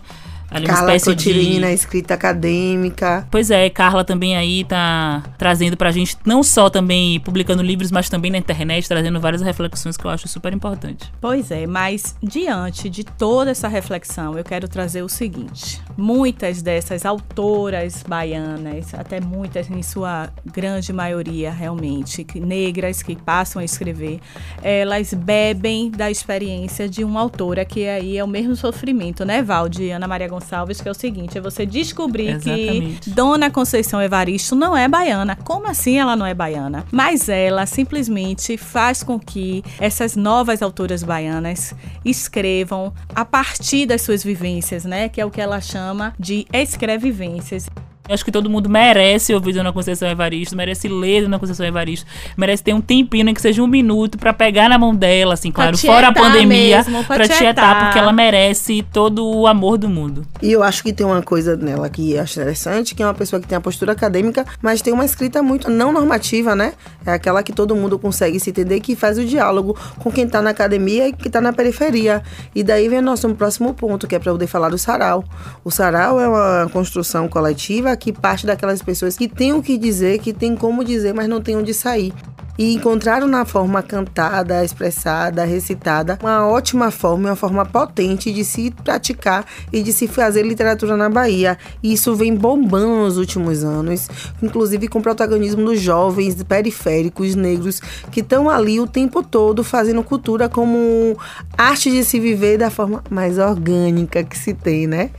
Ali 0.52 0.66
uma 0.66 0.74
Carla 0.74 0.94
espécie 0.96 1.04
Cotirini 1.16 1.60
de... 1.60 1.72
escrita 1.72 2.14
acadêmica. 2.14 3.26
Pois 3.30 3.50
é, 3.50 3.68
Carla 3.70 4.04
também 4.04 4.36
aí 4.36 4.64
tá 4.64 5.22
trazendo 5.38 5.76
pra 5.76 5.90
gente, 5.90 6.16
não 6.24 6.42
só 6.42 6.68
também 6.68 7.18
publicando 7.20 7.62
livros, 7.62 7.90
mas 7.90 8.08
também 8.08 8.30
na 8.30 8.38
internet, 8.38 8.86
trazendo 8.88 9.20
várias 9.20 9.40
reflexões 9.42 9.96
que 9.96 10.04
eu 10.04 10.10
acho 10.10 10.28
super 10.28 10.52
importante. 10.52 11.10
Pois 11.20 11.50
é, 11.50 11.66
mas 11.66 12.14
diante 12.22 12.88
de 12.90 13.04
toda 13.04 13.50
essa 13.50 13.68
reflexão, 13.68 14.36
eu 14.36 14.44
quero 14.44 14.68
trazer 14.68 15.02
o 15.02 15.08
seguinte: 15.08 15.80
muitas 15.96 16.60
dessas 16.62 17.06
autoras 17.06 18.04
baianas, 18.06 18.92
até 18.94 19.20
muitas 19.20 19.70
em 19.70 19.82
sua 19.82 20.30
grande 20.52 20.92
maioria 20.92 21.50
realmente, 21.50 22.24
que- 22.24 22.40
negras 22.40 23.02
que 23.02 23.16
passam 23.16 23.60
a 23.62 23.64
escrever, 23.64 24.20
elas 24.62 25.14
bebem 25.14 25.90
da 25.90 26.10
experiência 26.10 26.88
de 26.88 27.04
uma 27.04 27.20
autora 27.20 27.64
que 27.64 27.86
aí 27.88 28.18
é 28.18 28.24
o 28.24 28.28
mesmo 28.28 28.54
sofrimento, 28.56 29.24
né, 29.24 29.42
Val, 29.42 29.68
de 29.68 29.90
Ana 29.90 30.06
Maria 30.06 30.28
Gonçalves, 30.28 30.41
que 30.80 30.88
é 30.88 30.90
o 30.90 30.94
seguinte: 30.94 31.38
é 31.38 31.40
você 31.40 31.64
descobrir 31.64 32.28
Exatamente. 32.28 33.00
que 33.00 33.10
Dona 33.10 33.50
Conceição 33.50 34.00
Evaristo 34.00 34.54
não 34.54 34.76
é 34.76 34.88
baiana. 34.88 35.36
Como 35.36 35.66
assim 35.66 35.98
ela 35.98 36.16
não 36.16 36.26
é 36.26 36.34
baiana? 36.34 36.84
Mas 36.90 37.28
ela 37.28 37.66
simplesmente 37.66 38.56
faz 38.56 39.02
com 39.02 39.18
que 39.18 39.64
essas 39.78 40.16
novas 40.16 40.62
autoras 40.62 41.02
baianas 41.02 41.74
escrevam 42.04 42.92
a 43.14 43.24
partir 43.24 43.86
das 43.86 44.02
suas 44.02 44.22
vivências, 44.22 44.84
né? 44.84 45.08
Que 45.08 45.20
é 45.20 45.24
o 45.24 45.30
que 45.30 45.40
ela 45.40 45.60
chama 45.60 46.14
de 46.18 46.46
escrevivências. 46.52 47.66
Eu 48.08 48.14
acho 48.14 48.24
que 48.24 48.32
todo 48.32 48.50
mundo 48.50 48.68
merece 48.68 49.32
ouvir 49.32 49.52
Dona 49.52 49.72
Conceição 49.72 50.08
Evaristo, 50.08 50.56
merece 50.56 50.88
ler 50.88 51.22
Dona 51.22 51.38
Conceição 51.38 51.64
Evaristo, 51.64 52.04
merece 52.36 52.60
ter 52.60 52.74
um 52.74 52.80
tempinho, 52.80 53.24
nem 53.24 53.32
que 53.32 53.40
seja 53.40 53.62
um 53.62 53.66
minuto, 53.66 54.18
pra 54.18 54.32
pegar 54.32 54.68
na 54.68 54.76
mão 54.76 54.92
dela, 54.92 55.34
assim, 55.34 55.52
claro, 55.52 55.78
fora 55.78 56.08
a 56.08 56.12
pandemia, 56.12 56.78
mesmo, 56.78 57.04
pra 57.04 57.16
pra 57.16 57.28
tietar, 57.28 57.84
porque 57.84 57.98
ela 58.00 58.12
merece 58.12 58.84
todo 58.92 59.24
o 59.24 59.46
amor 59.46 59.78
do 59.78 59.88
mundo. 59.88 60.26
E 60.42 60.50
eu 60.50 60.64
acho 60.64 60.82
que 60.82 60.92
tem 60.92 61.06
uma 61.06 61.22
coisa 61.22 61.56
nela 61.56 61.88
que 61.88 62.14
eu 62.14 62.22
acho 62.22 62.40
interessante, 62.40 62.92
que 62.92 63.04
é 63.04 63.06
uma 63.06 63.14
pessoa 63.14 63.40
que 63.40 63.46
tem 63.46 63.56
a 63.56 63.60
postura 63.60 63.92
acadêmica, 63.92 64.44
mas 64.60 64.82
tem 64.82 64.92
uma 64.92 65.04
escrita 65.04 65.40
muito 65.40 65.70
não 65.70 65.92
normativa, 65.92 66.56
né? 66.56 66.72
É 67.06 67.12
aquela 67.12 67.40
que 67.42 67.52
todo 67.52 67.76
mundo 67.76 68.00
consegue 68.00 68.40
se 68.40 68.50
entender, 68.50 68.80
que 68.80 68.96
faz 68.96 69.16
o 69.16 69.24
diálogo 69.24 69.78
com 70.00 70.10
quem 70.10 70.28
tá 70.28 70.42
na 70.42 70.50
academia 70.50 71.06
e 71.06 71.12
que 71.12 71.30
tá 71.30 71.40
na 71.40 71.52
periferia. 71.52 72.20
E 72.52 72.64
daí 72.64 72.88
vem 72.88 72.98
o 72.98 73.02
nosso 73.02 73.32
próximo 73.36 73.72
ponto, 73.74 74.08
que 74.08 74.16
é 74.16 74.18
para 74.18 74.32
poder 74.32 74.48
falar 74.48 74.70
do 74.70 74.78
sarau. 74.78 75.24
O 75.64 75.70
sarau 75.70 76.20
é 76.20 76.28
uma 76.28 76.68
construção 76.72 77.28
coletiva 77.28 77.91
que 77.96 78.12
parte 78.12 78.46
daquelas 78.46 78.82
pessoas 78.82 79.16
que 79.16 79.28
têm 79.28 79.52
o 79.52 79.62
que 79.62 79.78
dizer, 79.78 80.18
que 80.18 80.32
tem 80.32 80.56
como 80.56 80.84
dizer, 80.84 81.12
mas 81.12 81.28
não 81.28 81.40
tem 81.40 81.56
onde 81.56 81.72
sair. 81.74 82.12
E 82.58 82.74
encontraram 82.74 83.26
na 83.26 83.46
forma 83.46 83.82
cantada, 83.82 84.62
expressada, 84.62 85.42
recitada, 85.42 86.18
uma 86.20 86.46
ótima 86.46 86.90
forma, 86.90 87.30
uma 87.30 87.36
forma 87.36 87.64
potente 87.64 88.30
de 88.30 88.44
se 88.44 88.70
praticar 88.70 89.46
e 89.72 89.82
de 89.82 89.90
se 89.90 90.06
fazer 90.06 90.42
literatura 90.42 90.94
na 90.94 91.08
Bahia. 91.08 91.56
E 91.82 91.94
isso 91.94 92.14
vem 92.14 92.34
bombando 92.34 93.04
nos 93.04 93.16
últimos 93.16 93.64
anos, 93.64 94.06
inclusive 94.42 94.86
com 94.86 94.98
o 94.98 95.02
protagonismo 95.02 95.64
dos 95.64 95.80
jovens 95.80 96.42
periféricos 96.42 97.34
negros 97.34 97.80
que 98.10 98.20
estão 98.20 98.50
ali 98.50 98.78
o 98.78 98.86
tempo 98.86 99.22
todo 99.22 99.64
fazendo 99.64 100.02
cultura 100.04 100.46
como 100.46 101.16
arte 101.56 101.90
de 101.90 102.04
se 102.04 102.20
viver 102.20 102.58
da 102.58 102.70
forma 102.70 103.02
mais 103.08 103.38
orgânica 103.38 104.22
que 104.22 104.36
se 104.36 104.52
tem, 104.52 104.86
né? 104.86 105.10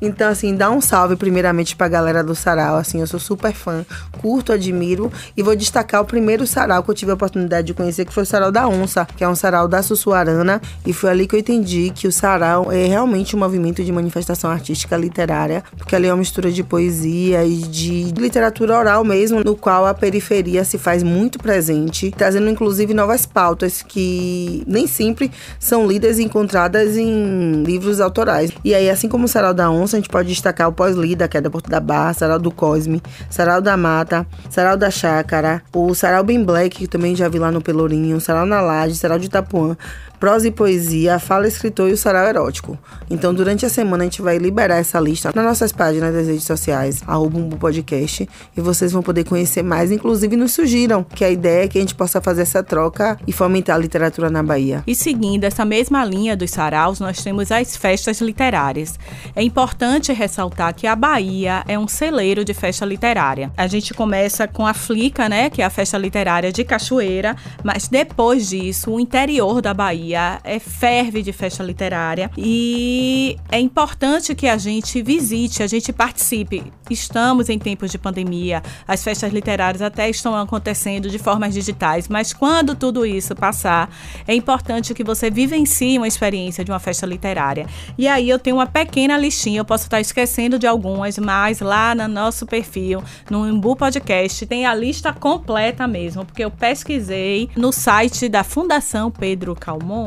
Então, 0.00 0.30
assim, 0.30 0.54
dá 0.54 0.70
um 0.70 0.80
salve 0.80 1.16
primeiramente 1.16 1.76
pra 1.76 1.88
galera 1.88 2.22
do 2.22 2.34
Sarau, 2.34 2.76
assim, 2.76 3.00
eu 3.00 3.06
sou 3.06 3.20
super 3.20 3.52
fã, 3.52 3.84
curto, 4.20 4.52
admiro 4.52 5.12
e 5.36 5.42
vou 5.42 5.54
destacar 5.56 6.00
o 6.00 6.04
primeiro 6.04 6.46
sarau 6.46 6.82
que 6.82 6.90
eu 6.90 6.94
tive 6.94 7.10
a 7.10 7.14
oportunidade 7.14 7.66
de 7.66 7.74
conhecer, 7.74 8.04
que 8.04 8.12
foi 8.12 8.22
o 8.22 8.26
Sarau 8.26 8.50
da 8.50 8.66
Onça, 8.66 9.06
que 9.16 9.24
é 9.24 9.28
um 9.28 9.34
sarau 9.34 9.68
da 9.68 9.82
Sussuarana, 9.82 10.60
e 10.86 10.92
foi 10.92 11.10
ali 11.10 11.26
que 11.26 11.34
eu 11.34 11.40
entendi 11.40 11.92
que 11.94 12.06
o 12.06 12.12
sarau 12.12 12.70
é 12.72 12.86
realmente 12.86 13.34
um 13.34 13.38
movimento 13.38 13.82
de 13.82 13.92
manifestação 13.92 14.50
artística 14.50 14.96
literária, 14.96 15.62
porque 15.76 15.94
ali 15.94 16.06
é 16.06 16.12
uma 16.12 16.18
mistura 16.18 16.50
de 16.50 16.62
poesia 16.62 17.44
e 17.44 17.58
de 17.58 18.12
literatura 18.16 18.78
oral 18.78 19.04
mesmo, 19.04 19.42
no 19.44 19.56
qual 19.56 19.86
a 19.86 19.94
periferia 19.94 20.64
se 20.64 20.78
faz 20.78 21.02
muito 21.02 21.38
presente, 21.38 22.10
trazendo 22.16 22.48
inclusive 22.48 22.94
novas 22.94 23.26
pautas 23.26 23.82
que 23.82 24.62
nem 24.66 24.86
sempre 24.86 25.30
são 25.58 25.86
lidas 25.86 26.18
e 26.18 26.22
encontradas 26.22 26.96
em 26.96 27.62
livros 27.64 28.00
autorais. 28.00 28.50
E 28.64 28.74
aí, 28.74 28.88
assim 28.90 29.08
como 29.08 29.24
o 29.24 29.28
Sarau 29.28 29.54
da 29.54 29.70
Onça, 29.70 29.89
a 29.96 29.98
gente 29.98 30.08
pode 30.08 30.28
destacar 30.28 30.68
o 30.68 30.72
Pós-Lida, 30.72 31.28
que 31.28 31.36
é 31.36 31.40
da 31.40 31.50
Porto 31.50 31.68
da 31.68 31.80
Barra, 31.80 32.12
Sarau 32.14 32.38
do 32.38 32.50
Cosme, 32.50 33.02
Sarau 33.28 33.60
da 33.60 33.76
Mata, 33.76 34.26
Sarau 34.48 34.76
da 34.76 34.90
Chácara, 34.90 35.62
o 35.72 35.94
Sarau 35.94 36.24
Bem 36.24 36.44
Black, 36.44 36.78
que 36.78 36.86
também 36.86 37.14
já 37.14 37.28
vi 37.28 37.38
lá 37.38 37.50
no 37.50 37.60
Pelourinho, 37.60 38.20
Sarau 38.20 38.46
na 38.46 38.60
Laje, 38.60 38.96
Sarau 38.96 39.18
de 39.18 39.26
Itapuã, 39.26 39.76
prosa 40.20 40.48
e 40.48 40.50
poesia, 40.50 41.14
a 41.14 41.18
fala 41.18 41.48
escritor 41.48 41.88
e 41.88 41.94
o 41.94 41.96
sarau 41.96 42.26
erótico. 42.26 42.78
Então, 43.08 43.32
durante 43.32 43.64
a 43.64 43.70
semana, 43.70 44.04
a 44.04 44.06
gente 44.06 44.20
vai 44.20 44.36
liberar 44.36 44.76
essa 44.76 45.00
lista 45.00 45.32
nas 45.34 45.44
nossas 45.44 45.72
páginas 45.72 46.14
das 46.14 46.26
redes 46.26 46.44
sociais, 46.44 47.02
arroba 47.06 47.38
Umbu 47.38 47.56
Podcast, 47.56 48.28
e 48.54 48.60
vocês 48.60 48.92
vão 48.92 49.02
poder 49.02 49.24
conhecer 49.24 49.62
mais, 49.62 49.90
inclusive 49.90 50.36
nos 50.36 50.52
sugiram, 50.52 51.02
que 51.02 51.24
a 51.24 51.30
ideia 51.30 51.64
é 51.64 51.68
que 51.68 51.78
a 51.78 51.80
gente 51.80 51.94
possa 51.94 52.20
fazer 52.20 52.42
essa 52.42 52.62
troca 52.62 53.18
e 53.26 53.32
fomentar 53.32 53.76
a 53.76 53.78
literatura 53.78 54.28
na 54.28 54.42
Bahia. 54.42 54.84
E 54.86 54.94
seguindo 54.94 55.44
essa 55.44 55.64
mesma 55.64 56.04
linha 56.04 56.36
dos 56.36 56.50
saraus, 56.50 57.00
nós 57.00 57.24
temos 57.24 57.50
as 57.50 57.74
festas 57.74 58.20
literárias. 58.20 58.98
É 59.34 59.42
importante 59.42 60.12
ressaltar 60.12 60.74
que 60.74 60.86
a 60.86 60.94
Bahia 60.94 61.64
é 61.66 61.78
um 61.78 61.88
celeiro 61.88 62.44
de 62.44 62.52
festa 62.52 62.84
literária. 62.84 63.50
A 63.56 63.66
gente 63.66 63.94
começa 63.94 64.46
com 64.46 64.66
a 64.66 64.74
Flica, 64.74 65.30
né, 65.30 65.48
que 65.48 65.62
é 65.62 65.64
a 65.64 65.70
festa 65.70 65.96
literária 65.96 66.52
de 66.52 66.62
Cachoeira, 66.62 67.34
mas 67.64 67.88
depois 67.88 68.50
disso, 68.50 68.90
o 68.90 69.00
interior 69.00 69.62
da 69.62 69.72
Bahia 69.72 70.09
é 70.14 70.58
ferve 70.58 71.22
de 71.22 71.32
festa 71.32 71.62
literária 71.62 72.30
e 72.36 73.36
é 73.50 73.58
importante 73.58 74.34
que 74.34 74.48
a 74.48 74.56
gente 74.56 75.02
visite, 75.02 75.62
a 75.62 75.66
gente 75.66 75.92
participe. 75.92 76.72
Estamos 76.88 77.48
em 77.48 77.58
tempos 77.58 77.90
de 77.90 77.98
pandemia, 77.98 78.62
as 78.86 79.04
festas 79.04 79.32
literárias 79.32 79.82
até 79.82 80.08
estão 80.08 80.34
acontecendo 80.34 81.08
de 81.08 81.18
formas 81.18 81.54
digitais, 81.54 82.08
mas 82.08 82.32
quando 82.32 82.74
tudo 82.74 83.06
isso 83.06 83.34
passar, 83.34 83.90
é 84.26 84.34
importante 84.34 84.94
que 84.94 85.04
você 85.04 85.30
vivencie 85.30 85.98
uma 85.98 86.08
experiência 86.08 86.64
de 86.64 86.70
uma 86.70 86.80
festa 86.80 87.06
literária. 87.06 87.66
E 87.96 88.08
aí 88.08 88.28
eu 88.28 88.38
tenho 88.38 88.56
uma 88.56 88.66
pequena 88.66 89.16
listinha, 89.16 89.60
eu 89.60 89.64
posso 89.64 89.84
estar 89.84 90.00
esquecendo 90.00 90.58
de 90.58 90.66
algumas, 90.66 91.18
mas 91.18 91.60
lá 91.60 91.94
no 91.94 92.08
nosso 92.08 92.46
perfil, 92.46 93.02
no 93.30 93.48
Imbu 93.48 93.76
Podcast, 93.76 94.46
tem 94.46 94.66
a 94.66 94.74
lista 94.74 95.12
completa 95.12 95.86
mesmo, 95.86 96.24
porque 96.24 96.44
eu 96.44 96.50
pesquisei 96.50 97.50
no 97.56 97.72
site 97.72 98.28
da 98.28 98.42
Fundação 98.42 99.10
Pedro 99.10 99.54
Calmon. 99.54 99.99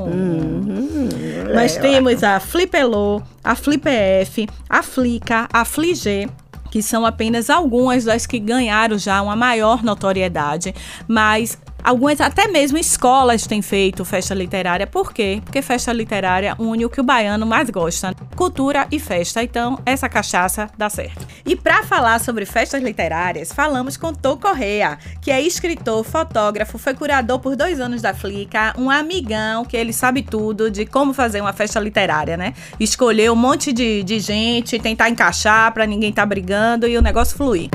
Nós 1.53 1.75
temos 1.77 2.23
a 2.23 2.39
Flipelô, 2.39 3.21
a 3.43 3.55
FlipEF, 3.55 4.47
a 4.69 4.81
Flica, 4.81 5.47
a 5.51 5.63
Fligê, 5.63 6.27
que 6.71 6.81
são 6.81 7.05
apenas 7.05 7.49
algumas 7.49 8.05
das 8.05 8.25
que 8.25 8.39
ganharam 8.39 8.97
já 8.97 9.21
uma 9.21 9.35
maior 9.35 9.83
notoriedade, 9.83 10.73
mas 11.07 11.57
Algumas, 11.83 12.21
até 12.21 12.47
mesmo 12.47 12.77
escolas 12.77 13.45
têm 13.45 13.61
feito 13.61 14.05
festa 14.05 14.33
literária. 14.33 14.87
Por 14.87 15.11
quê? 15.11 15.41
Porque 15.43 15.61
festa 15.61 15.91
literária 15.91 16.55
une 16.57 16.85
o 16.85 16.89
que 16.89 17.01
o 17.01 17.03
baiano 17.03 17.45
mais 17.45 17.69
gosta: 17.69 18.15
cultura 18.37 18.87
e 18.89 18.99
festa. 18.99 19.43
Então, 19.43 19.77
essa 19.85 20.07
cachaça 20.07 20.69
dá 20.77 20.89
certo. 20.89 21.27
E 21.45 21.57
para 21.57 21.83
falar 21.83 22.21
sobre 22.21 22.45
festas 22.45 22.81
literárias, 22.81 23.51
falamos 23.51 23.97
com 23.97 24.13
Tô 24.13 24.37
Correia, 24.37 24.97
que 25.21 25.29
é 25.29 25.41
escritor, 25.41 26.05
fotógrafo, 26.05 26.77
foi 26.77 26.93
curador 26.93 27.39
por 27.39 27.55
dois 27.55 27.81
anos 27.81 28.01
da 28.01 28.13
Flica, 28.13 28.73
um 28.77 28.89
amigão 28.89 29.65
que 29.65 29.75
ele 29.75 29.91
sabe 29.91 30.23
tudo 30.23 30.71
de 30.71 30.85
como 30.85 31.13
fazer 31.13 31.41
uma 31.41 31.51
festa 31.51 31.81
literária, 31.81 32.37
né? 32.37 32.53
Escolher 32.79 33.29
um 33.29 33.35
monte 33.35 33.73
de, 33.73 34.03
de 34.03 34.19
gente, 34.19 34.79
tentar 34.79 35.09
encaixar 35.09 35.73
para 35.73 35.85
ninguém 35.85 36.13
tá 36.13 36.25
brigando 36.25 36.87
e 36.87 36.97
o 36.97 37.01
negócio 37.01 37.35
fluir. 37.35 37.69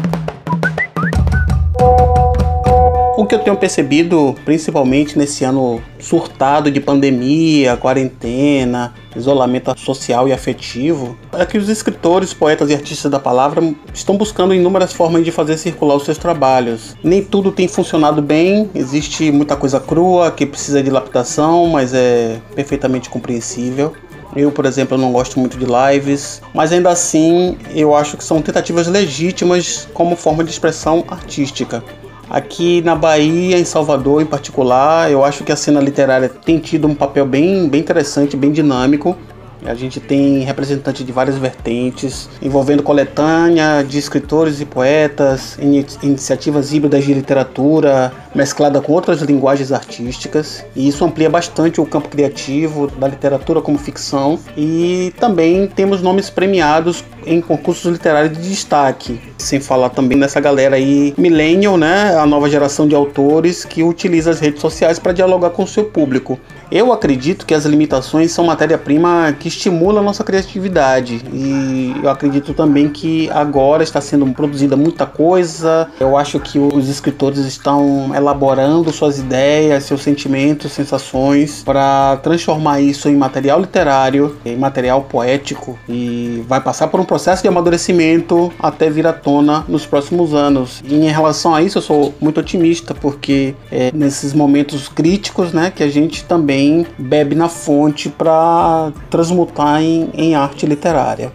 O 3.19 3.27
que 3.27 3.35
eu 3.35 3.41
tenho 3.41 3.57
percebido, 3.57 4.37
principalmente 4.45 5.19
nesse 5.19 5.43
ano 5.43 5.83
surtado 5.99 6.71
de 6.71 6.79
pandemia, 6.79 7.77
quarentena, 7.77 8.95
isolamento 9.17 9.77
social 9.77 10.29
e 10.29 10.33
afetivo, 10.33 11.19
é 11.33 11.45
que 11.45 11.59
os 11.59 11.69
escritores, 11.69 12.33
poetas 12.33 12.71
e 12.71 12.75
artistas 12.75 13.11
da 13.11 13.19
palavra 13.19 13.75
estão 13.93 14.17
buscando 14.17 14.55
inúmeras 14.55 14.93
formas 14.93 15.25
de 15.25 15.33
fazer 15.33 15.57
circular 15.57 15.97
os 15.97 16.05
seus 16.05 16.17
trabalhos. 16.17 16.97
Nem 17.03 17.21
tudo 17.21 17.51
tem 17.51 17.67
funcionado 17.67 18.23
bem, 18.23 18.71
existe 18.73 19.33
muita 19.33 19.57
coisa 19.57 19.81
crua 19.81 20.31
que 20.31 20.47
precisa 20.47 20.81
de 20.81 20.89
lapidação, 20.89 21.67
mas 21.67 21.93
é 21.93 22.39
perfeitamente 22.55 23.11
compreensível. 23.11 23.95
Eu, 24.37 24.53
por 24.53 24.65
exemplo, 24.65 24.97
não 24.97 25.11
gosto 25.11 25.41
muito 25.41 25.59
de 25.59 25.67
lives, 25.67 26.41
mas 26.55 26.71
ainda 26.71 26.91
assim 26.91 27.59
eu 27.75 27.97
acho 27.97 28.17
que 28.17 28.23
são 28.23 28.41
tentativas 28.41 28.87
legítimas 28.87 29.89
como 29.93 30.15
forma 30.15 30.45
de 30.45 30.53
expressão 30.53 31.03
artística. 31.09 31.83
Aqui 32.31 32.83
na 32.83 32.95
Bahia, 32.95 33.59
em 33.59 33.65
Salvador 33.65 34.21
em 34.21 34.27
particular, 34.27 35.11
eu 35.11 35.25
acho 35.25 35.45
que 35.45 35.51
a 35.51 35.57
cena 35.57 35.81
literária 35.81 36.29
tem 36.29 36.59
tido 36.59 36.87
um 36.87 36.95
papel 36.95 37.25
bem, 37.25 37.67
bem 37.69 37.81
interessante, 37.81 38.37
bem 38.37 38.53
dinâmico. 38.53 39.17
A 39.65 39.75
gente 39.75 40.01
tem 40.01 40.41
representantes 40.41 41.05
de 41.05 41.13
várias 41.13 41.37
vertentes, 41.37 42.29
envolvendo 42.41 42.83
coletânea 42.83 43.83
de 43.83 43.99
escritores 43.99 44.61
e 44.61 44.65
poetas, 44.65 45.59
ini 45.61 45.85
iniciativas 46.03 46.73
híbridas 46.73 47.05
de 47.05 47.13
literatura, 47.13 48.13
mesclada 48.35 48.81
com 48.81 48.93
outras 48.93 49.21
linguagens 49.21 49.73
artísticas. 49.73 50.65
E 50.77 50.89
isso 50.89 51.05
amplia 51.05 51.29
bastante 51.29 51.81
o 51.81 51.87
campo 51.87 52.09
criativo 52.09 52.87
da 52.87 53.09
literatura 53.09 53.61
como 53.61 53.79
ficção. 53.79 54.39
E 54.57 55.13
também 55.19 55.67
temos 55.67 56.01
nomes 56.03 56.31
premiados 56.31 57.05
em 57.27 57.41
concursos 57.41 57.93
literários 57.93 58.37
de 58.37 58.49
destaque. 58.49 59.21
Sem 59.37 59.61
falar 59.61 59.91
também 59.91 60.17
nessa 60.17 60.41
galera 60.41 60.77
aí, 60.77 61.15
millennial, 61.17 61.77
né? 61.77 62.17
A 62.17 62.27
nova 62.27 62.49
geração 62.49 62.89
de 62.89 62.95
autores 62.95 63.65
que 63.65 63.83
utiliza 63.83 64.31
as 64.31 64.41
redes 64.41 64.61
sociais 64.61 64.99
para 64.99 65.13
dialogar 65.13 65.51
com 65.51 65.63
o 65.63 65.67
seu 65.67 65.85
público. 65.85 66.39
Eu 66.71 66.93
acredito 66.93 67.47
que 67.47 67.55
as 67.55 67.65
limitações 67.65 68.31
são 68.31 68.45
matéria-prima 68.45 69.35
que 69.39 69.49
estimula 69.49 70.01
a 70.01 70.03
nossa 70.03 70.23
criatividade 70.23 71.23
e 71.33 71.95
eu 72.03 72.11
acredito 72.11 72.53
também 72.53 72.91
que 72.91 73.31
agora 73.31 73.83
está 73.83 74.01
sendo 74.01 74.27
produzida 74.33 74.77
muita 74.77 75.07
coisa. 75.07 75.89
Eu 75.99 76.17
acho 76.17 76.39
que 76.39 76.59
os 76.59 76.89
escritores 76.89 77.39
estão 77.39 78.15
elaborando 78.15 78.93
suas 78.93 79.19
ideias, 79.19 79.85
seus 79.85 80.03
sentimentos, 80.03 80.73
sensações 80.73 81.63
para 81.65 82.19
transformar 82.19 82.81
isso 82.81 83.09
em 83.09 83.17
material 83.17 83.61
literário, 83.61 84.37
em 84.45 84.57
material 84.57 85.03
poético 85.03 85.79
e 85.89 86.45
vai 86.47 86.61
passar 86.61 86.89
por 86.89 87.01
um 87.01 87.05
processo 87.05 87.43
de 87.43 87.49
amadurecimento 87.49 88.53
até 88.59 88.91
vir 88.91 89.07
à 89.07 89.13
tona 89.13 89.65
nos 89.67 89.87
próximos 89.87 90.35
anos. 90.35 90.83
E 90.85 90.95
em 90.95 91.11
relação 91.11 91.55
a 91.55 91.63
isso, 91.63 91.79
eu 91.79 91.83
sou 91.83 92.15
muito 92.21 92.41
otimista 92.41 92.95
porque 92.95 93.55
é 93.73 93.91
nesses 93.95 94.35
momentos 94.35 94.87
críticos, 94.89 95.53
né, 95.53 95.73
que 95.75 95.83
a 95.83 95.89
gente 95.89 96.25
também 96.25 96.58
bebe 96.99 97.35
na 97.35 97.49
fonte 97.49 98.09
para 98.09 98.93
transmutar 99.11 99.83
em, 99.83 100.11
em 100.15 100.35
arte 100.35 100.67
literária. 100.67 101.33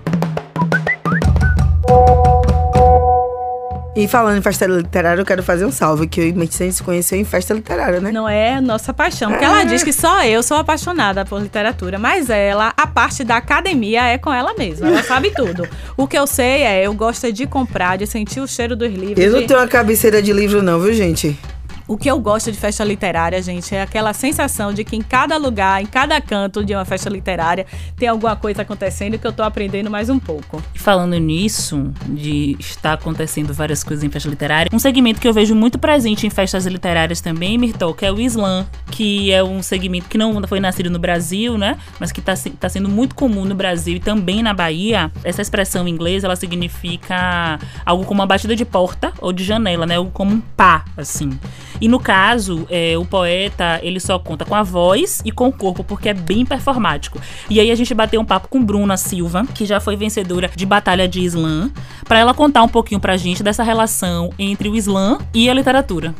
E 3.95 4.07
falando 4.07 4.37
em 4.37 4.41
festa 4.41 4.65
literária, 4.65 5.21
eu 5.21 5.25
quero 5.25 5.43
fazer 5.43 5.65
um 5.65 5.71
salve, 5.71 6.07
que 6.07 6.19
eu 6.19 6.27
e 6.27 6.71
se 6.71 6.81
conheceu 6.81 7.17
em 7.17 7.23
festa 7.23 7.53
literária, 7.53 7.99
né? 7.99 8.11
Não 8.11 8.27
é 8.27 8.59
nossa 8.59 8.91
paixão, 8.91 9.29
porque 9.29 9.45
ela 9.45 9.63
diz 9.63 9.83
que 9.83 9.93
só 9.93 10.23
eu 10.25 10.41
sou 10.41 10.57
apaixonada 10.57 11.23
por 11.23 11.39
literatura, 11.39 11.99
mas 11.99 12.27
ela, 12.27 12.73
a 12.75 12.87
parte 12.87 13.23
da 13.23 13.37
academia 13.37 14.03
é 14.07 14.17
com 14.17 14.33
ela 14.33 14.55
mesma, 14.55 14.87
ela 14.87 15.03
sabe 15.03 15.31
tudo. 15.35 15.67
O 15.95 16.07
que 16.07 16.17
eu 16.17 16.25
sei 16.25 16.63
é, 16.63 16.87
eu 16.87 16.93
gosto 16.95 17.31
de 17.31 17.45
comprar, 17.45 17.97
de 17.99 18.07
sentir 18.07 18.39
o 18.39 18.47
cheiro 18.47 18.75
dos 18.75 18.91
livros. 18.91 19.23
Eu 19.23 19.31
não 19.31 19.45
tenho 19.45 19.59
uma 19.59 19.67
cabeceira 19.67 20.23
de 20.23 20.33
livro 20.33 20.63
não, 20.63 20.79
viu, 20.79 20.93
gente? 20.93 21.37
O 21.85 21.97
que 21.97 22.09
eu 22.09 22.17
gosto 22.17 22.49
de 22.49 22.57
festa 22.57 22.81
literária, 22.83 23.41
gente, 23.41 23.75
é 23.75 23.81
aquela 23.81 24.13
sensação 24.13 24.73
de 24.73 24.85
que 24.85 24.95
em 24.95 25.01
cada 25.01 25.35
lugar, 25.35 25.81
em 25.81 25.85
cada 25.85 26.19
canto 26.21 26.63
de 26.63 26.73
uma 26.73 26.85
festa 26.85 27.09
literária, 27.09 27.65
tem 27.97 28.07
alguma 28.07 28.37
coisa 28.37 28.61
acontecendo 28.61 29.17
que 29.19 29.27
eu 29.27 29.33
tô 29.33 29.43
aprendendo 29.43 29.91
mais 29.91 30.09
um 30.09 30.17
pouco. 30.17 30.63
E 30.73 30.79
falando 30.79 31.17
nisso, 31.17 31.91
de 32.07 32.55
estar 32.57 32.93
acontecendo 32.93 33.53
várias 33.53 33.83
coisas 33.83 34.01
em 34.01 34.09
festa 34.09 34.29
literária, 34.29 34.69
um 34.73 34.79
segmento 34.79 35.19
que 35.19 35.27
eu 35.27 35.33
vejo 35.33 35.53
muito 35.53 35.77
presente 35.77 36.25
em 36.25 36.29
festas 36.29 36.65
literárias 36.65 37.19
também, 37.19 37.57
Mirtol, 37.57 37.93
que 37.93 38.05
é 38.05 38.11
o 38.11 38.19
slam, 38.21 38.65
que 38.89 39.33
é 39.33 39.43
um 39.43 39.61
segmento 39.61 40.07
que 40.07 40.17
não 40.17 40.41
foi 40.47 40.61
nascido 40.61 40.89
no 40.89 40.99
Brasil, 40.99 41.57
né? 41.57 41.77
Mas 41.99 42.13
que 42.13 42.21
está 42.21 42.33
tá 42.59 42.69
sendo 42.69 42.87
muito 42.87 43.13
comum 43.13 43.43
no 43.43 43.55
Brasil 43.55 43.97
e 43.97 43.99
também 43.99 44.41
na 44.41 44.53
Bahia. 44.53 45.11
Essa 45.21 45.41
expressão 45.41 45.85
em 45.85 45.91
inglês, 45.91 46.23
ela 46.23 46.37
significa 46.37 47.59
algo 47.85 48.05
como 48.05 48.21
uma 48.21 48.27
batida 48.27 48.55
de 48.55 48.63
porta 48.63 49.11
ou 49.19 49.33
de 49.33 49.43
janela, 49.43 49.85
né? 49.85 49.97
Algo 49.97 50.11
como 50.11 50.33
um 50.33 50.39
pá, 50.39 50.85
assim. 50.95 51.37
E 51.83 51.87
no 51.89 51.99
caso, 51.99 52.65
é, 52.69 52.97
o 52.97 53.03
poeta, 53.03 53.77
ele 53.83 53.99
só 53.99 54.17
conta 54.17 54.45
com 54.45 54.55
a 54.55 54.63
voz 54.63 55.21
e 55.25 55.33
com 55.33 55.49
o 55.49 55.51
corpo, 55.51 55.83
porque 55.83 56.07
é 56.07 56.13
bem 56.13 56.45
performático. 56.45 57.19
E 57.49 57.59
aí 57.59 57.69
a 57.69 57.75
gente 57.75 57.93
bateu 57.93 58.21
um 58.21 58.25
papo 58.25 58.47
com 58.47 58.63
Bruna 58.63 58.95
Silva, 58.95 59.45
que 59.53 59.65
já 59.65 59.81
foi 59.81 59.97
vencedora 59.97 60.49
de 60.55 60.65
Batalha 60.65 61.09
de 61.09 61.19
Slam, 61.25 61.73
para 62.07 62.19
ela 62.19 62.33
contar 62.33 62.63
um 62.63 62.69
pouquinho 62.69 63.01
pra 63.01 63.17
gente 63.17 63.43
dessa 63.43 63.63
relação 63.63 64.29
entre 64.39 64.69
o 64.69 64.77
slam 64.77 65.17
e 65.33 65.49
a 65.49 65.53
literatura. 65.53 66.15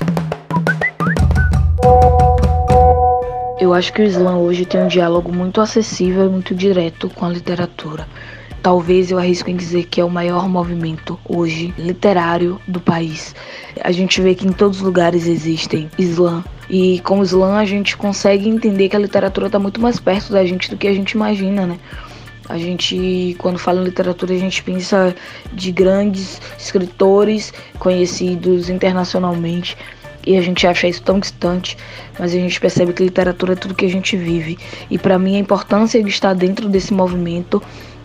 Eu 3.57 3.73
acho 3.73 3.93
que 3.93 4.01
o 4.01 4.05
slam 4.05 4.39
hoje 4.39 4.65
tem 4.65 4.83
um 4.83 4.87
diálogo 4.89 5.33
muito 5.33 5.61
acessível 5.61 6.25
e 6.25 6.29
muito 6.29 6.53
direto 6.53 7.09
com 7.09 7.25
a 7.25 7.29
literatura. 7.29 8.05
Talvez 8.63 9.11
eu 9.11 9.19
arrisco 9.19 9.49
em 9.49 9.57
dizer 9.57 9.87
que 9.87 9.99
é 9.99 10.05
o 10.05 10.09
maior 10.09 10.47
movimento 10.47 11.19
hoje 11.27 11.73
literário 11.77 12.61
do 12.65 12.79
país. 12.79 13.35
A 13.81 13.91
gente 13.91 14.21
vê 14.21 14.33
que 14.33 14.47
em 14.47 14.53
todos 14.53 14.77
os 14.77 14.83
lugares 14.83 15.27
existem 15.27 15.91
slam. 15.99 16.41
E 16.69 17.01
com 17.01 17.19
o 17.19 17.23
slam 17.23 17.57
a 17.57 17.65
gente 17.65 17.97
consegue 17.97 18.47
entender 18.47 18.87
que 18.87 18.95
a 18.95 18.99
literatura 18.99 19.47
está 19.47 19.59
muito 19.59 19.81
mais 19.81 19.99
perto 19.99 20.31
da 20.31 20.45
gente 20.45 20.69
do 20.69 20.77
que 20.77 20.87
a 20.87 20.93
gente 20.93 21.11
imagina, 21.11 21.67
né? 21.67 21.77
A 22.47 22.57
gente, 22.57 23.35
quando 23.37 23.59
fala 23.59 23.81
em 23.81 23.83
literatura, 23.83 24.33
a 24.33 24.37
gente 24.37 24.63
pensa 24.63 25.13
de 25.51 25.69
grandes 25.69 26.41
escritores 26.57 27.53
conhecidos 27.79 28.69
internacionalmente 28.69 29.77
e 30.25 30.37
a 30.37 30.41
gente 30.41 30.65
acha 30.65 30.87
isso 30.87 31.01
tão 31.01 31.19
distante, 31.19 31.77
mas 32.17 32.31
a 32.31 32.37
gente 32.37 32.59
percebe 32.61 32.93
que 32.93 33.03
literatura 33.03 33.53
é 33.53 33.55
tudo 33.57 33.75
que 33.75 33.85
a 33.85 33.89
gente 33.89 34.15
vive. 34.15 34.57
E 34.89 34.97
para 34.97 35.19
mim 35.19 35.35
a 35.35 35.39
importância 35.39 36.01
de 36.01 36.09
estar 36.09 36.33
dentro 36.33 36.69
desse 36.69 36.93
movimento 36.93 37.61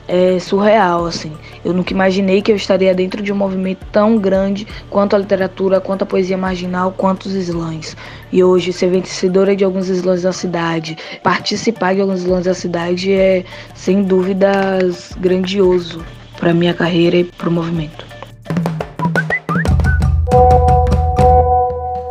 é 0.09 0.39
surreal, 0.41 1.05
assim. 1.07 1.33
Eu 1.63 1.75
nunca 1.75 1.93
imaginei 1.93 2.41
que 2.41 2.51
eu 2.51 2.57
estaria 2.57 2.95
dentro 2.95 3.23
de 3.23 3.31
um 3.31 3.37
movimento 3.37 3.87
tão 3.93 4.17
grande 4.17 4.67
quanto 4.89 5.15
a 5.15 5.19
literatura, 5.19 5.81
quanto 5.81 6.03
a 6.03 6.07
poesia 6.07 6.37
marginal, 6.37 6.93
quanto 6.97 7.27
os 7.27 7.35
slams. 7.35 7.95
E 8.33 8.43
hoje 8.43 8.73
ser 8.73 8.89
vencedora 8.89 9.55
de 9.55 9.65
alguns 9.65 9.89
slams 9.89 10.23
da 10.23 10.33
cidade, 10.33 10.97
participar 11.23 11.95
de 11.95 12.01
alguns 12.01 12.21
slams 12.21 12.47
da 12.47 12.55
cidade 12.55 13.13
é, 13.13 13.45
sem 13.75 14.03
dúvidas, 14.03 15.13
grandioso 15.19 16.03
para 16.39 16.55
minha 16.55 16.73
carreira 16.73 17.17
e 17.17 17.25
para 17.25 17.49
o 17.49 17.53
movimento. 17.53 18.07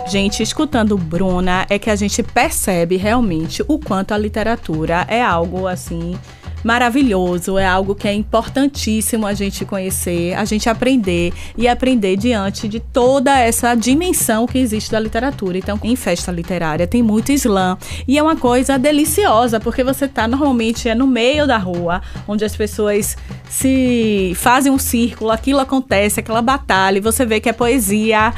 Gente, 0.08 0.42
escutando 0.42 0.98
Bruna, 0.98 1.66
é 1.70 1.78
que 1.78 1.90
a 1.90 1.96
gente 1.96 2.24
percebe 2.24 2.96
realmente 2.96 3.62
o 3.68 3.78
quanto 3.78 4.14
a 4.14 4.18
literatura 4.18 5.06
é 5.10 5.22
algo 5.22 5.68
assim 5.68 6.18
maravilhoso, 6.63 7.58
é 7.58 7.65
algo 7.65 7.96
que 7.96 8.08
é 8.08 8.13
importantíssimo 8.13 9.26
a 9.26 9.34
gente 9.34 9.65
conhecer, 9.65 10.34
a 10.34 10.46
gente 10.46 10.70
aprender 10.70 11.34
e 11.58 11.67
aprender 11.67 12.15
diante 12.17 12.67
de 12.67 12.80
toda 12.80 13.38
essa 13.39 13.76
dimensão 13.76 14.46
que 14.48 14.58
existe 14.58 14.91
da 14.91 15.00
literatura. 15.00 15.58
Então, 15.58 15.80
em 15.84 15.96
festa 15.96 16.32
literária 16.32 16.88
tem 16.88 17.02
muito 17.02 17.32
slam 17.32 17.78
e 18.08 18.17
é 18.17 18.24
uma 18.24 18.36
coisa 18.36 18.78
deliciosa, 18.78 19.60
porque 19.60 19.84
você 19.84 20.08
tá 20.08 20.28
normalmente 20.28 20.89
é 20.89 20.96
no 20.96 21.08
meio 21.08 21.48
da 21.48 21.58
rua, 21.58 22.02
onde 22.28 22.43
as 22.43 22.56
pessoas 22.56 23.17
se 23.50 24.34
fazem 24.36 24.72
um 24.72 24.80
círculo, 24.80 25.32
aquilo 25.32 25.60
acontece, 25.60 26.20
aquela 26.20 26.41
batalha, 26.41 26.98
e 26.98 27.02
você 27.02 27.26
vê 27.26 27.39
que 27.39 27.50
é 27.50 27.54
poesia 27.54 28.34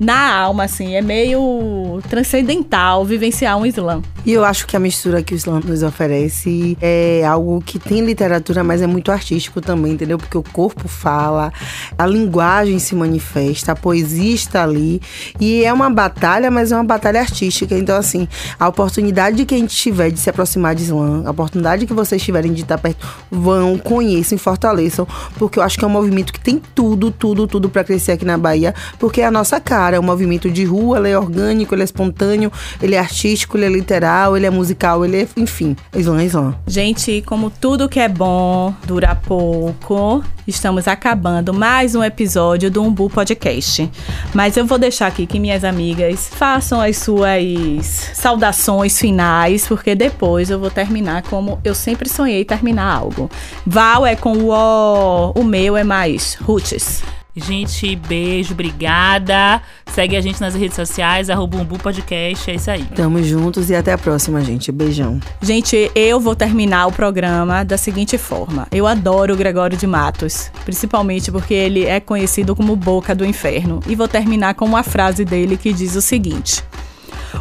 na 0.00 0.34
alma, 0.34 0.64
assim, 0.64 0.94
é 0.94 1.02
meio 1.02 2.00
transcendental 2.08 3.04
vivenciar 3.04 3.58
um 3.58 3.66
slam. 3.66 4.02
E 4.24 4.32
eu 4.32 4.44
acho 4.44 4.66
que 4.66 4.76
a 4.76 4.80
mistura 4.80 5.22
que 5.22 5.34
o 5.34 5.36
Slam 5.36 5.60
nos 5.60 5.82
oferece 5.82 6.76
é 6.80 7.24
algo 7.26 7.60
que 7.60 7.78
tem 7.78 8.04
literatura, 8.04 8.62
mas 8.62 8.82
é 8.82 8.86
muito 8.86 9.10
artístico 9.10 9.60
também, 9.60 9.92
entendeu? 9.92 10.18
Porque 10.18 10.36
o 10.36 10.42
corpo 10.42 10.88
fala, 10.88 11.52
a 11.96 12.06
linguagem 12.06 12.78
se 12.78 12.94
manifesta, 12.94 13.72
a 13.72 13.76
poesia 13.76 14.34
está 14.34 14.62
ali. 14.62 15.00
E 15.38 15.64
é 15.64 15.72
uma 15.72 15.88
batalha, 15.88 16.50
mas 16.50 16.70
é 16.70 16.76
uma 16.76 16.84
batalha 16.84 17.20
artística. 17.20 17.76
Então, 17.76 17.96
assim, 17.96 18.28
a 18.58 18.68
oportunidade 18.68 19.44
que 19.46 19.54
a 19.54 19.58
gente 19.58 19.74
tiver 19.74 20.10
de 20.10 20.18
se 20.18 20.28
aproximar 20.28 20.74
de 20.74 20.82
Slam, 20.82 21.22
a 21.26 21.30
oportunidade 21.30 21.86
que 21.86 21.94
vocês 21.94 22.22
tiverem 22.22 22.52
de 22.52 22.62
estar 22.62 22.76
perto, 22.76 23.06
vão, 23.30 23.78
conheçam 23.78 24.36
fortaleçam. 24.36 25.06
Porque 25.38 25.58
eu 25.58 25.62
acho 25.62 25.78
que 25.78 25.84
é 25.84 25.88
um 25.88 25.90
movimento 25.90 26.32
que 26.32 26.40
tem 26.40 26.60
tudo, 26.74 27.10
tudo, 27.10 27.46
tudo 27.46 27.70
para 27.70 27.84
crescer 27.84 28.12
aqui 28.12 28.24
na 28.24 28.36
Bahia, 28.36 28.74
porque 28.98 29.22
é 29.22 29.24
a 29.24 29.30
nossa 29.30 29.58
cara. 29.58 29.89
É 29.96 30.00
um 30.00 30.02
movimento 30.02 30.50
de 30.50 30.64
rua, 30.64 30.98
ele 30.98 31.10
é 31.10 31.18
orgânico, 31.18 31.74
ele 31.74 31.82
é 31.82 31.84
espontâneo, 31.84 32.52
ele 32.82 32.94
é 32.94 32.98
artístico, 32.98 33.56
ele 33.56 33.66
é 33.66 33.68
literal, 33.68 34.36
ele 34.36 34.46
é 34.46 34.50
musical, 34.50 35.04
ele 35.04 35.22
é, 35.22 35.28
enfim, 35.36 35.76
é 35.92 36.00
Slam. 36.00 36.54
Gente, 36.66 37.22
como 37.26 37.50
tudo 37.50 37.88
que 37.88 38.00
é 38.00 38.08
bom 38.08 38.74
dura 38.86 39.14
pouco, 39.14 40.24
estamos 40.46 40.88
acabando 40.88 41.54
mais 41.54 41.94
um 41.94 42.02
episódio 42.02 42.70
do 42.70 42.82
Umbu 42.82 43.08
Podcast. 43.08 43.90
Mas 44.34 44.56
eu 44.56 44.66
vou 44.66 44.78
deixar 44.78 45.06
aqui 45.06 45.26
que 45.26 45.38
minhas 45.38 45.64
amigas 45.64 46.28
façam 46.30 46.80
as 46.80 46.98
suas 46.98 48.10
saudações 48.14 48.98
finais, 48.98 49.66
porque 49.66 49.94
depois 49.94 50.50
eu 50.50 50.58
vou 50.58 50.70
terminar 50.70 51.22
como 51.22 51.60
eu 51.64 51.74
sempre 51.74 52.08
sonhei 52.08 52.44
terminar 52.44 52.92
algo. 52.92 53.30
Val 53.66 54.06
é 54.06 54.16
com 54.16 54.36
o 54.36 54.50
O, 54.50 55.32
o 55.36 55.44
meu 55.44 55.76
é 55.76 55.84
mais 55.84 56.34
roots. 56.34 57.02
Gente, 57.44 57.96
beijo, 57.96 58.52
obrigada. 58.52 59.62
Segue 59.92 60.16
a 60.16 60.20
gente 60.20 60.40
nas 60.40 60.54
redes 60.54 60.76
sociais, 60.76 61.28
arroba 61.30 61.58
Umbu 61.58 61.78
Podcast, 61.78 62.50
é 62.50 62.54
isso 62.54 62.70
aí. 62.70 62.84
Tamo 62.94 63.22
juntos 63.22 63.70
e 63.70 63.74
até 63.74 63.92
a 63.92 63.98
próxima, 63.98 64.40
gente. 64.42 64.70
Beijão. 64.70 65.20
Gente, 65.40 65.90
eu 65.94 66.20
vou 66.20 66.36
terminar 66.36 66.86
o 66.86 66.92
programa 66.92 67.64
da 67.64 67.76
seguinte 67.76 68.16
forma. 68.16 68.66
Eu 68.70 68.86
adoro 68.86 69.34
o 69.34 69.36
Gregório 69.36 69.76
de 69.76 69.86
Matos, 69.86 70.50
principalmente 70.64 71.32
porque 71.32 71.54
ele 71.54 71.84
é 71.84 71.98
conhecido 71.98 72.54
como 72.54 72.76
Boca 72.76 73.14
do 73.14 73.24
Inferno. 73.24 73.80
E 73.86 73.94
vou 73.94 74.06
terminar 74.06 74.54
com 74.54 74.64
uma 74.64 74.82
frase 74.82 75.24
dele 75.24 75.56
que 75.56 75.72
diz 75.72 75.96
o 75.96 76.02
seguinte: 76.02 76.62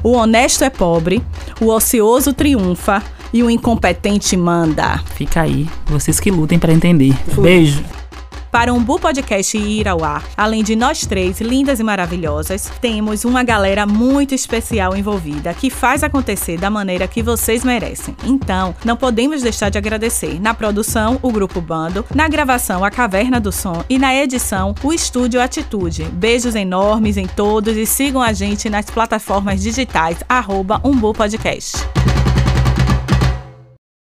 O 0.04 0.14
honesto 0.14 0.64
é 0.64 0.70
pobre, 0.70 1.22
o 1.62 1.68
ocioso 1.68 2.34
triunfa 2.34 3.04
e 3.34 3.44
o 3.44 3.50
incompetente 3.50 4.36
manda. 4.36 5.00
Fica 5.16 5.42
aí, 5.42 5.68
vocês 5.86 6.20
que 6.20 6.32
lutem 6.32 6.58
pra 6.58 6.74
entender. 6.74 7.16
Beijo. 7.38 7.84
Para 8.52 8.74
o 8.74 8.78
Umbu 8.78 9.00
Podcast 9.00 9.56
ir 9.56 9.88
ao 9.88 10.04
ar, 10.04 10.24
além 10.36 10.64
de 10.64 10.76
nós 10.76 11.06
três, 11.06 11.40
lindas 11.40 11.80
e 11.80 11.84
maravilhosas, 11.84 12.72
temos 12.82 13.24
uma 13.24 13.44
galera 13.44 13.86
muito 13.86 14.34
especial 14.34 14.98
envolvida 14.98 15.54
que 15.54 15.70
faz 15.70 16.04
acontecer 16.04 16.58
da 16.58 16.70
maneira 16.70 17.08
que 17.08 17.22
vocês 17.22 17.64
merecem. 17.64 18.16
Então, 18.24 18.76
não 18.84 18.98
podemos 18.98 19.44
deixar 19.44 19.70
de 19.70 19.78
agradecer. 19.78 20.42
Na 20.42 20.56
produção, 20.56 21.20
o 21.22 21.32
Grupo 21.32 21.62
Bando, 21.62 22.04
na 22.14 22.28
gravação, 22.28 22.84
a 22.84 22.90
Caverna 22.90 23.40
do 23.40 23.52
Som 23.52 23.84
e 23.88 24.00
na 24.00 24.16
edição, 24.16 24.74
o 24.84 24.92
Estúdio 24.92 25.40
Atitude. 25.40 26.06
Beijos 26.06 26.56
enormes 26.56 27.18
em 27.18 27.28
todos 27.28 27.78
e 27.78 27.86
sigam 27.86 28.22
a 28.22 28.34
gente 28.34 28.68
nas 28.68 28.86
plataformas 28.86 29.62
digitais, 29.62 30.18
arroba 30.28 30.82
Umbu 30.84 31.14
Podcast. 31.14 31.78